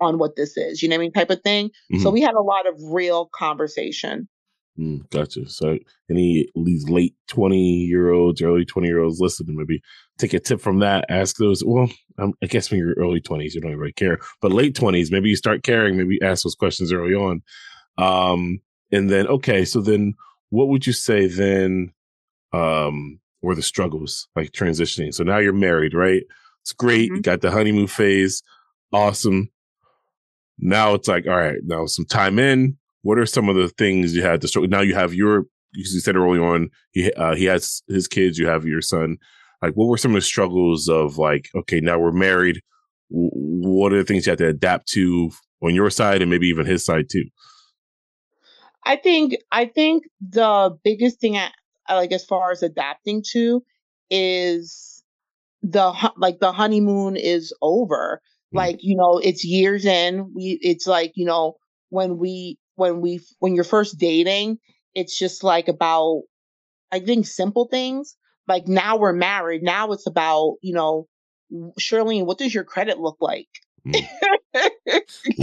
on 0.00 0.18
what 0.18 0.36
this 0.36 0.56
is, 0.56 0.82
you 0.82 0.88
know 0.88 0.96
what 0.96 1.00
I 1.00 1.04
mean? 1.04 1.12
Type 1.12 1.30
of 1.30 1.42
thing. 1.42 1.70
So 1.98 2.08
Mhm. 2.08 2.12
we 2.14 2.22
had 2.22 2.34
a 2.34 2.40
lot 2.40 2.66
of 2.66 2.74
real 2.82 3.26
conversation. 3.26 4.28
Mm, 4.80 5.08
gotcha. 5.10 5.48
So 5.48 5.78
any 6.10 6.48
these 6.56 6.88
late 6.88 7.14
20 7.28 7.58
year 7.84 8.10
olds, 8.12 8.40
early 8.40 8.64
20 8.64 8.88
year 8.88 9.00
olds 9.02 9.20
listening, 9.20 9.56
maybe 9.56 9.82
take 10.18 10.32
a 10.32 10.40
tip 10.40 10.60
from 10.60 10.78
that. 10.78 11.04
Ask 11.10 11.36
those. 11.36 11.62
Well, 11.64 11.90
um, 12.18 12.32
I 12.42 12.46
guess 12.46 12.70
when 12.70 12.78
you're 12.80 12.94
early 12.94 13.20
20s, 13.20 13.54
you 13.54 13.60
don't 13.60 13.76
really 13.76 13.92
care, 13.92 14.18
but 14.40 14.52
late 14.52 14.74
20s, 14.74 15.10
maybe 15.10 15.28
you 15.28 15.36
start 15.36 15.62
caring, 15.64 15.96
maybe 15.96 16.18
ask 16.22 16.44
those 16.44 16.54
questions 16.54 16.92
early 16.92 17.14
on. 17.14 17.42
Um, 17.98 18.60
and 18.90 19.10
then, 19.10 19.26
okay. 19.26 19.64
So 19.64 19.80
then 19.80 20.14
what 20.48 20.68
would 20.68 20.86
you 20.86 20.92
say 20.94 21.26
then, 21.26 21.92
um, 22.52 23.20
were 23.42 23.54
the 23.54 23.62
struggles 23.62 24.28
like 24.36 24.52
transitioning? 24.52 25.12
So 25.14 25.24
now 25.24 25.38
you're 25.38 25.52
married, 25.52 25.94
right? 25.94 26.22
It's 26.62 26.72
great. 26.72 27.08
You 27.10 27.18
Mhm. 27.18 27.22
got 27.22 27.40
the 27.42 27.50
honeymoon 27.50 27.86
phase. 27.86 28.42
Awesome. 28.92 29.50
Now 30.58 30.94
it's 30.94 31.08
like, 31.08 31.26
all 31.26 31.36
right, 31.36 31.58
now 31.64 31.86
some 31.86 32.04
time 32.04 32.38
in. 32.38 32.76
What 33.02 33.18
are 33.18 33.26
some 33.26 33.48
of 33.48 33.56
the 33.56 33.68
things 33.68 34.14
you 34.14 34.22
had 34.22 34.40
to 34.40 34.48
struggle? 34.48 34.68
Now 34.68 34.82
you 34.82 34.94
have 34.94 35.14
your, 35.14 35.44
you 35.72 35.84
said 35.84 36.16
early 36.16 36.38
on, 36.38 36.70
he 36.92 37.12
uh, 37.12 37.34
he 37.34 37.44
has 37.44 37.82
his 37.88 38.08
kids. 38.08 38.38
You 38.38 38.46
have 38.46 38.64
your 38.64 38.82
son. 38.82 39.16
Like, 39.62 39.74
what 39.74 39.86
were 39.86 39.98
some 39.98 40.12
of 40.12 40.16
the 40.16 40.20
struggles 40.22 40.88
of 40.88 41.18
like, 41.18 41.48
okay, 41.54 41.80
now 41.80 41.98
we're 41.98 42.12
married. 42.12 42.62
What 43.08 43.92
are 43.92 43.98
the 43.98 44.04
things 44.04 44.26
you 44.26 44.30
have 44.30 44.38
to 44.38 44.48
adapt 44.48 44.88
to 44.92 45.30
on 45.62 45.74
your 45.74 45.90
side 45.90 46.22
and 46.22 46.30
maybe 46.30 46.48
even 46.48 46.66
his 46.66 46.84
side 46.84 47.06
too? 47.10 47.24
I 48.84 48.96
think 48.96 49.36
I 49.52 49.66
think 49.66 50.04
the 50.20 50.76
biggest 50.82 51.20
thing 51.20 51.36
I, 51.36 51.50
like 51.90 52.12
as 52.12 52.24
far 52.24 52.50
as 52.50 52.62
adapting 52.62 53.22
to 53.32 53.62
is 54.10 55.02
the 55.62 56.10
like 56.16 56.40
the 56.40 56.52
honeymoon 56.52 57.16
is 57.16 57.54
over. 57.60 58.20
Mm-hmm. 58.22 58.56
Like 58.56 58.78
you 58.80 58.96
know, 58.96 59.18
it's 59.18 59.44
years 59.44 59.84
in. 59.84 60.32
We 60.34 60.58
it's 60.62 60.86
like 60.86 61.12
you 61.14 61.26
know 61.26 61.56
when 61.90 62.18
we 62.18 62.58
when 62.80 63.00
we 63.00 63.20
when 63.38 63.54
you're 63.54 63.64
first 63.64 63.98
dating, 63.98 64.58
it's 64.94 65.16
just 65.16 65.44
like 65.44 65.68
about 65.68 66.22
I 66.90 67.00
think 67.00 67.26
simple 67.26 67.68
things. 67.70 68.16
Like 68.48 68.66
now 68.66 68.96
we're 68.96 69.12
married. 69.12 69.62
Now 69.62 69.92
it's 69.92 70.06
about 70.06 70.56
you 70.62 70.74
know, 70.74 71.06
Shirley, 71.78 72.22
what 72.22 72.38
does 72.38 72.54
your 72.54 72.64
credit 72.64 72.98
look 72.98 73.18
like? 73.20 73.48
Mm. 73.86 74.08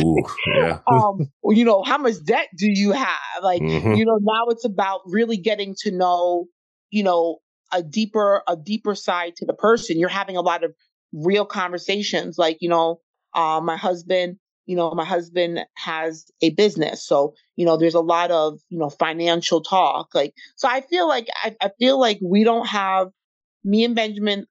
Ooh, 0.04 0.24
yeah. 0.56 0.80
um, 0.92 1.32
you 1.46 1.64
know, 1.64 1.84
how 1.84 2.00
much 2.00 2.16
debt 2.26 2.48
do 2.58 2.68
you 2.68 2.92
have? 2.92 3.44
Like, 3.44 3.62
mm-hmm. 3.62 3.94
you 3.94 4.06
know, 4.06 4.18
now 4.20 4.48
it's 4.50 4.66
about 4.66 5.02
really 5.06 5.38
getting 5.38 5.76
to 5.80 5.92
know, 5.92 6.46
you 6.90 7.04
know, 7.04 7.38
a 7.72 7.84
deeper, 7.84 8.44
a 8.48 8.56
deeper 8.56 8.96
side 8.96 9.36
to 9.38 9.46
the 9.46 9.54
person. 9.54 10.00
You're 10.00 10.10
having 10.10 10.38
a 10.38 10.42
lot 10.42 10.64
of 10.64 10.74
real 11.14 11.46
conversations. 11.46 12.38
Like, 12.38 12.58
you 12.62 12.70
know, 12.70 13.00
uh, 13.34 13.62
my 13.64 13.78
husband, 13.78 14.38
you 14.68 14.76
know, 14.76 14.92
my 14.92 15.06
husband 15.06 15.66
has 15.76 16.30
a 16.44 16.52
business. 16.52 17.04
So, 17.04 17.34
you 17.56 17.66
know, 17.66 17.78
there's 17.78 17.96
a 17.96 18.00
lot 18.02 18.30
of, 18.30 18.60
you 18.70 18.78
know, 18.78 18.90
financial 18.90 19.62
talk. 19.62 20.14
Like, 20.14 20.34
so 20.56 20.68
I 20.68 20.82
feel 20.82 21.08
like, 21.08 21.28
I, 21.44 21.56
I 21.60 21.72
feel 21.80 22.00
like 22.00 22.20
we 22.22 22.44
don't 22.44 22.68
have, 22.68 23.08
me 23.64 23.84
and 23.84 23.96
Benjamin, 23.96 24.46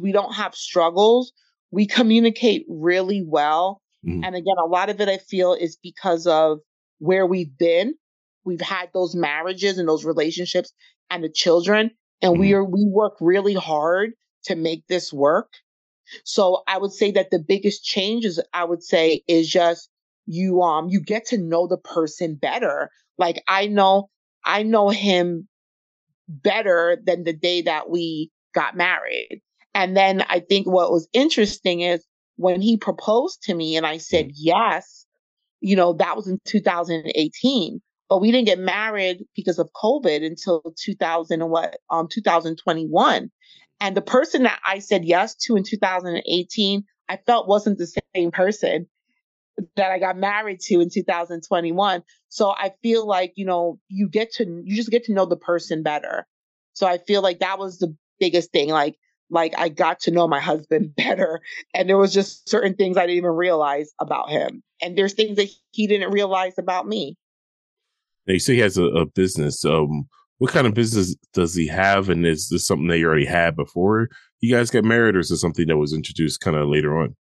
we 0.00 0.12
don't 0.12 0.34
have 0.34 0.54
struggles. 0.54 1.32
We 1.70 1.86
communicate 1.86 2.64
really 2.68 3.22
well. 3.26 3.82
Mm. 4.06 4.24
And 4.24 4.34
again, 4.36 4.56
a 4.58 4.66
lot 4.66 4.88
of 4.88 5.00
it 5.00 5.08
I 5.08 5.18
feel 5.18 5.52
is 5.52 5.76
because 5.82 6.26
of 6.26 6.60
where 6.98 7.26
we've 7.26 7.56
been. 7.58 7.94
We've 8.44 8.60
had 8.60 8.88
those 8.94 9.14
marriages 9.14 9.76
and 9.76 9.88
those 9.88 10.04
relationships 10.04 10.72
and 11.10 11.22
the 11.22 11.28
children, 11.28 11.90
and 12.22 12.36
mm. 12.36 12.40
we 12.40 12.54
are 12.54 12.64
we 12.64 12.86
work 12.86 13.14
really 13.20 13.54
hard 13.54 14.12
to 14.44 14.54
make 14.54 14.86
this 14.86 15.12
work. 15.12 15.48
So 16.24 16.62
I 16.66 16.78
would 16.78 16.92
say 16.92 17.10
that 17.12 17.30
the 17.30 17.38
biggest 17.38 17.84
changes 17.84 18.40
I 18.52 18.64
would 18.64 18.82
say 18.82 19.22
is 19.28 19.48
just 19.48 19.88
you 20.26 20.62
um 20.62 20.88
you 20.88 21.00
get 21.00 21.26
to 21.26 21.38
know 21.38 21.66
the 21.66 21.78
person 21.78 22.34
better. 22.34 22.90
Like 23.16 23.42
I 23.48 23.66
know 23.66 24.10
I 24.44 24.62
know 24.62 24.90
him 24.90 25.48
better 26.28 26.98
than 27.04 27.24
the 27.24 27.32
day 27.32 27.62
that 27.62 27.90
we 27.90 28.30
got 28.54 28.76
married. 28.76 29.40
And 29.74 29.96
then 29.96 30.22
I 30.28 30.40
think 30.40 30.66
what 30.66 30.90
was 30.90 31.08
interesting 31.12 31.80
is 31.80 32.04
when 32.36 32.60
he 32.60 32.76
proposed 32.76 33.42
to 33.44 33.54
me 33.54 33.76
and 33.76 33.86
I 33.86 33.98
said 33.98 34.26
mm. 34.28 34.32
yes, 34.34 35.06
you 35.60 35.76
know, 35.76 35.92
that 35.94 36.16
was 36.16 36.28
in 36.28 36.38
2018. 36.44 37.80
But 38.08 38.20
we 38.20 38.32
didn't 38.32 38.46
get 38.46 38.58
married 38.58 39.24
because 39.36 39.58
of 39.58 39.68
COVID 39.82 40.24
until 40.24 40.62
2000 40.82 41.42
and 41.42 41.50
what 41.50 41.76
um 41.90 42.08
2021. 42.10 43.30
And 43.80 43.96
the 43.96 44.02
person 44.02 44.42
that 44.42 44.60
I 44.66 44.80
said 44.80 45.04
yes 45.04 45.34
to 45.46 45.56
in 45.56 45.62
2018, 45.62 46.84
I 47.08 47.16
felt 47.16 47.48
wasn't 47.48 47.78
the 47.78 47.92
same 48.14 48.30
person 48.30 48.88
that 49.76 49.90
I 49.90 49.98
got 49.98 50.16
married 50.16 50.60
to 50.60 50.80
in 50.80 50.90
2021. 50.90 52.02
So 52.28 52.50
I 52.50 52.72
feel 52.82 53.06
like, 53.06 53.32
you 53.36 53.44
know, 53.44 53.78
you 53.88 54.08
get 54.08 54.32
to 54.34 54.44
you 54.64 54.76
just 54.76 54.90
get 54.90 55.04
to 55.04 55.12
know 55.12 55.26
the 55.26 55.36
person 55.36 55.82
better. 55.82 56.26
So 56.74 56.86
I 56.86 56.98
feel 56.98 57.22
like 57.22 57.40
that 57.40 57.58
was 57.58 57.78
the 57.78 57.94
biggest 58.20 58.52
thing. 58.52 58.68
Like 58.68 58.96
like 59.30 59.54
I 59.58 59.68
got 59.68 60.00
to 60.00 60.10
know 60.10 60.28
my 60.28 60.40
husband 60.40 60.94
better. 60.96 61.40
And 61.74 61.88
there 61.88 61.98
was 61.98 62.12
just 62.12 62.48
certain 62.48 62.74
things 62.74 62.96
I 62.96 63.02
didn't 63.02 63.18
even 63.18 63.30
realize 63.30 63.92
about 64.00 64.30
him. 64.30 64.62
And 64.82 64.96
there's 64.96 65.14
things 65.14 65.36
that 65.36 65.48
he 65.70 65.86
didn't 65.86 66.12
realize 66.12 66.54
about 66.58 66.86
me. 66.86 67.16
Now 68.26 68.34
you 68.34 68.40
say 68.40 68.54
he 68.54 68.60
has 68.60 68.76
a, 68.76 68.84
a 68.84 69.06
business. 69.06 69.64
Um, 69.64 70.08
what 70.38 70.52
kind 70.52 70.66
of 70.66 70.74
business 70.74 71.14
does 71.34 71.54
he 71.54 71.66
have? 71.66 72.08
And 72.08 72.26
is 72.26 72.48
this 72.48 72.66
something 72.66 72.88
that 72.88 72.98
you 72.98 73.06
already 73.06 73.26
had 73.26 73.56
before 73.56 74.08
you 74.40 74.54
guys 74.54 74.70
got 74.70 74.84
married, 74.84 75.16
or 75.16 75.20
is 75.20 75.30
this 75.30 75.40
something 75.40 75.66
that 75.66 75.76
was 75.76 75.92
introduced 75.92 76.40
kind 76.40 76.56
of 76.56 76.68
later 76.68 76.98
on? 76.98 77.16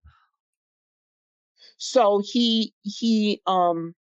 So 1.78 2.22
he 2.24 2.74
he 2.82 3.42
um 3.46 3.94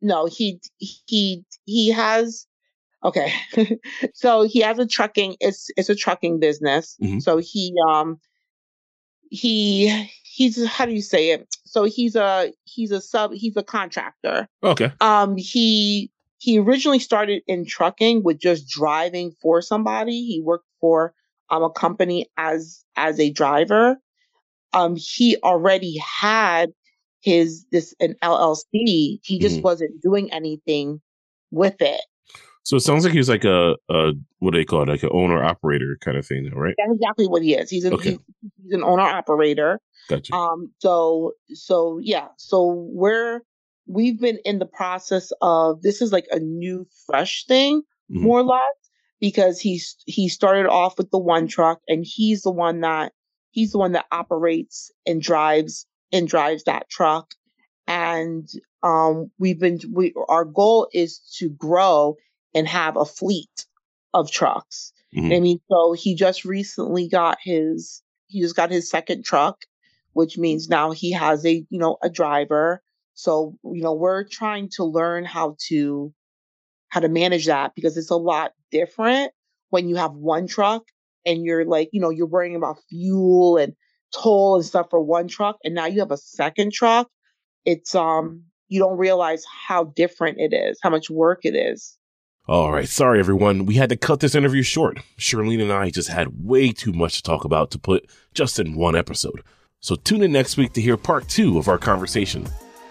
no 0.00 0.26
he 0.26 0.60
he 0.76 1.44
he 1.64 1.90
has 1.90 2.46
Okay. 3.04 3.32
so 4.14 4.42
he 4.42 4.60
has 4.60 4.78
a 4.78 4.86
trucking, 4.86 5.36
it's 5.40 5.70
it's 5.76 5.88
a 5.88 5.94
trucking 5.94 6.40
business. 6.40 6.96
Mm-hmm. 7.02 7.20
So 7.20 7.38
he 7.38 7.72
um 7.88 8.18
he 9.30 10.08
he's 10.24 10.66
how 10.66 10.86
do 10.86 10.92
you 10.92 11.02
say 11.02 11.30
it? 11.30 11.46
So 11.64 11.84
he's 11.84 12.16
a 12.16 12.52
he's 12.64 12.90
a 12.90 13.00
sub 13.00 13.32
he's 13.32 13.56
a 13.56 13.62
contractor. 13.62 14.48
Okay. 14.62 14.92
Um 15.00 15.36
he 15.36 16.10
he 16.38 16.58
originally 16.58 16.98
started 16.98 17.42
in 17.46 17.66
trucking 17.66 18.22
with 18.22 18.38
just 18.38 18.68
driving 18.68 19.32
for 19.42 19.60
somebody. 19.60 20.24
He 20.24 20.40
worked 20.42 20.66
for 20.80 21.14
um 21.50 21.62
a 21.62 21.70
company 21.70 22.26
as 22.36 22.84
as 22.96 23.20
a 23.20 23.30
driver. 23.30 23.96
Um 24.72 24.96
he 24.96 25.36
already 25.42 25.98
had 25.98 26.70
his 27.20 27.66
this 27.72 27.94
an 28.00 28.14
LLC. 28.22 29.18
He 29.22 29.38
just 29.40 29.56
mm-hmm. 29.56 29.62
wasn't 29.62 30.00
doing 30.02 30.32
anything 30.32 31.00
with 31.50 31.80
it. 31.80 32.00
So 32.68 32.76
it 32.76 32.80
sounds 32.80 33.02
like 33.02 33.14
he's 33.14 33.30
like 33.30 33.44
a, 33.44 33.76
a 33.88 34.12
what 34.40 34.52
do 34.52 34.58
they 34.58 34.64
call 34.64 34.82
it, 34.82 34.88
like 34.88 35.02
an 35.02 35.08
owner 35.12 35.42
operator 35.42 35.96
kind 36.02 36.18
of 36.18 36.26
thing, 36.26 36.50
right? 36.54 36.74
That's 36.76 36.92
exactly 36.92 37.26
what 37.26 37.42
he 37.42 37.54
is. 37.54 37.70
He's 37.70 37.84
an 37.84 37.94
okay. 37.94 38.10
he's, 38.10 38.18
he's 38.62 38.72
an 38.72 38.84
owner 38.84 39.02
operator. 39.02 39.80
Gotcha. 40.08 40.34
Um. 40.34 40.70
So 40.78 41.32
so 41.54 41.98
yeah. 42.02 42.28
So 42.36 42.86
we're 42.92 43.40
we've 43.88 44.20
been 44.20 44.38
in 44.44 44.58
the 44.58 44.66
process 44.66 45.32
of 45.40 45.82
this 45.82 46.00
is 46.02 46.12
like 46.12 46.26
a 46.30 46.38
new 46.38 46.86
fresh 47.06 47.44
thing, 47.46 47.82
mm-hmm. 48.10 48.22
more 48.22 48.40
or 48.40 48.44
less, 48.44 48.62
because 49.20 49.60
he's 49.60 49.96
he 50.06 50.28
started 50.28 50.66
off 50.66 50.98
with 50.98 51.10
the 51.10 51.18
one 51.18 51.48
truck, 51.48 51.80
and 51.88 52.04
he's 52.06 52.42
the 52.42 52.52
one 52.52 52.80
that 52.80 53.12
he's 53.50 53.72
the 53.72 53.78
one 53.78 53.92
that 53.92 54.06
operates 54.12 54.90
and 55.06 55.22
drives 55.22 55.86
and 56.12 56.28
drives 56.28 56.64
that 56.64 56.88
truck 56.88 57.34
and 57.88 58.46
um, 58.82 59.30
we've 59.38 59.58
been 59.58 59.80
we 59.92 60.14
our 60.28 60.44
goal 60.44 60.88
is 60.92 61.18
to 61.38 61.48
grow 61.48 62.16
and 62.54 62.68
have 62.68 62.96
a 62.96 63.04
fleet 63.04 63.66
of 64.14 64.30
trucks. 64.30 64.92
Mm-hmm. 65.16 65.32
I 65.32 65.40
mean, 65.40 65.60
so 65.68 65.94
he 65.94 66.14
just 66.14 66.44
recently 66.44 67.08
got 67.08 67.38
his 67.42 68.02
he 68.28 68.40
just 68.40 68.54
got 68.54 68.70
his 68.70 68.88
second 68.88 69.24
truck, 69.24 69.62
which 70.12 70.38
means 70.38 70.68
now 70.68 70.92
he 70.92 71.10
has 71.12 71.44
a 71.44 71.64
you 71.70 71.78
know 71.78 71.96
a 72.02 72.10
driver. 72.10 72.82
So 73.18 73.56
you 73.64 73.82
know 73.82 73.94
we're 73.94 74.22
trying 74.22 74.68
to 74.76 74.84
learn 74.84 75.24
how 75.24 75.56
to 75.66 76.14
how 76.88 77.00
to 77.00 77.08
manage 77.08 77.46
that 77.46 77.72
because 77.74 77.96
it's 77.96 78.10
a 78.10 78.16
lot 78.16 78.52
different 78.70 79.32
when 79.70 79.88
you 79.88 79.96
have 79.96 80.12
one 80.12 80.46
truck 80.46 80.84
and 81.26 81.44
you're 81.44 81.64
like 81.64 81.88
you 81.92 82.00
know 82.00 82.10
you're 82.10 82.28
worrying 82.28 82.54
about 82.54 82.78
fuel 82.88 83.56
and 83.56 83.74
toll 84.14 84.54
and 84.54 84.64
stuff 84.64 84.86
for 84.88 85.00
one 85.00 85.26
truck 85.26 85.56
and 85.64 85.74
now 85.74 85.86
you 85.86 85.98
have 85.98 86.12
a 86.12 86.16
second 86.16 86.72
truck 86.72 87.08
it's 87.64 87.92
um 87.92 88.44
you 88.68 88.78
don't 88.78 88.96
realize 88.96 89.44
how 89.66 89.82
different 89.96 90.38
it 90.38 90.54
is 90.54 90.78
how 90.80 90.88
much 90.88 91.10
work 91.10 91.40
it 91.42 91.56
is 91.56 91.98
all 92.46 92.72
right. 92.72 92.88
Sorry, 92.88 93.20
everyone. 93.20 93.66
We 93.66 93.74
had 93.74 93.90
to 93.90 93.96
cut 93.96 94.20
this 94.20 94.34
interview 94.34 94.62
short. 94.62 95.00
Shirlene 95.18 95.60
and 95.60 95.70
I 95.70 95.90
just 95.90 96.08
had 96.08 96.46
way 96.46 96.72
too 96.72 96.94
much 96.94 97.16
to 97.16 97.22
talk 97.22 97.44
about 97.44 97.70
to 97.72 97.78
put 97.78 98.08
just 98.32 98.58
in 98.58 98.74
one 98.74 98.96
episode. 98.96 99.42
So 99.80 99.96
tune 99.96 100.22
in 100.22 100.32
next 100.32 100.56
week 100.56 100.72
to 100.72 100.80
hear 100.80 100.96
part 100.96 101.28
two 101.28 101.58
of 101.58 101.68
our 101.68 101.76
conversation. 101.76 102.48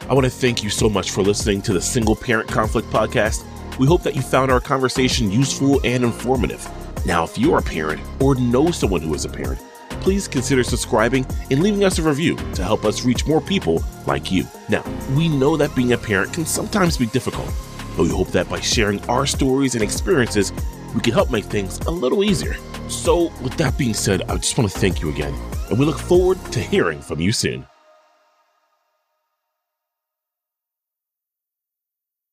I 0.10 0.14
want 0.14 0.26
to 0.26 0.30
thank 0.30 0.64
you 0.64 0.70
so 0.70 0.90
much 0.90 1.12
for 1.12 1.22
listening 1.22 1.62
to 1.64 1.74
the 1.74 1.82
Single 1.82 2.16
Parent 2.16 2.50
Conflict 2.50 2.90
Podcast. 2.90 3.46
We 3.78 3.88
hope 3.88 4.04
that 4.04 4.16
you 4.16 4.22
found 4.22 4.52
our 4.52 4.60
conversation 4.62 5.32
useful 5.32 5.80
and 5.84 6.04
informative. 6.04 6.68
Now, 7.06 7.24
if 7.24 7.38
you're 7.38 7.60
a 7.60 7.64
parent 7.64 8.02
or 8.22 8.36
know 8.36 8.72
someone 8.72 9.02
who 9.02 9.14
is 9.14 9.26
a 9.26 9.30
parent, 9.30 9.60
please 10.02 10.28
consider 10.28 10.64
subscribing 10.64 11.26
and 11.52 11.62
leaving 11.62 11.84
us 11.84 12.00
a 12.00 12.04
review 12.04 12.36
to 12.54 12.64
help 12.64 12.86
us 12.86 13.04
reach 13.04 13.28
more 13.28 13.42
people 13.42 13.84
like 14.06 14.32
you. 14.32 14.46
Now, 14.70 14.84
we 15.16 15.28
know 15.28 15.58
that 15.58 15.76
being 15.76 15.94
a 15.94 15.98
parent 15.98 16.34
can 16.34 16.46
sometimes 16.46 16.98
be 16.98 17.08
difficult 17.08 17.52
but 17.98 18.04
we 18.04 18.10
hope 18.10 18.30
that 18.30 18.48
by 18.48 18.60
sharing 18.60 19.04
our 19.10 19.26
stories 19.26 19.74
and 19.74 19.84
experiences, 19.84 20.54
we 20.94 21.02
can 21.02 21.14
help 21.14 21.32
make 21.32 21.46
things 21.46 21.80
a 21.88 21.92
little 21.92 22.24
easier. 22.24 22.56
So, 22.88 23.32
with 23.42 23.58
that 23.58 23.76
being 23.78 23.96
said, 23.96 24.22
I 24.30 24.38
just 24.38 24.58
want 24.58 24.72
to 24.72 24.80
thank 24.80 25.02
you 25.02 25.10
again, 25.10 25.34
and 25.70 25.80
we 25.80 25.86
look 25.86 25.98
forward 25.98 26.38
to 26.52 26.60
hearing 26.60 27.02
from 27.02 27.20
you 27.20 27.32
soon. 27.32 27.66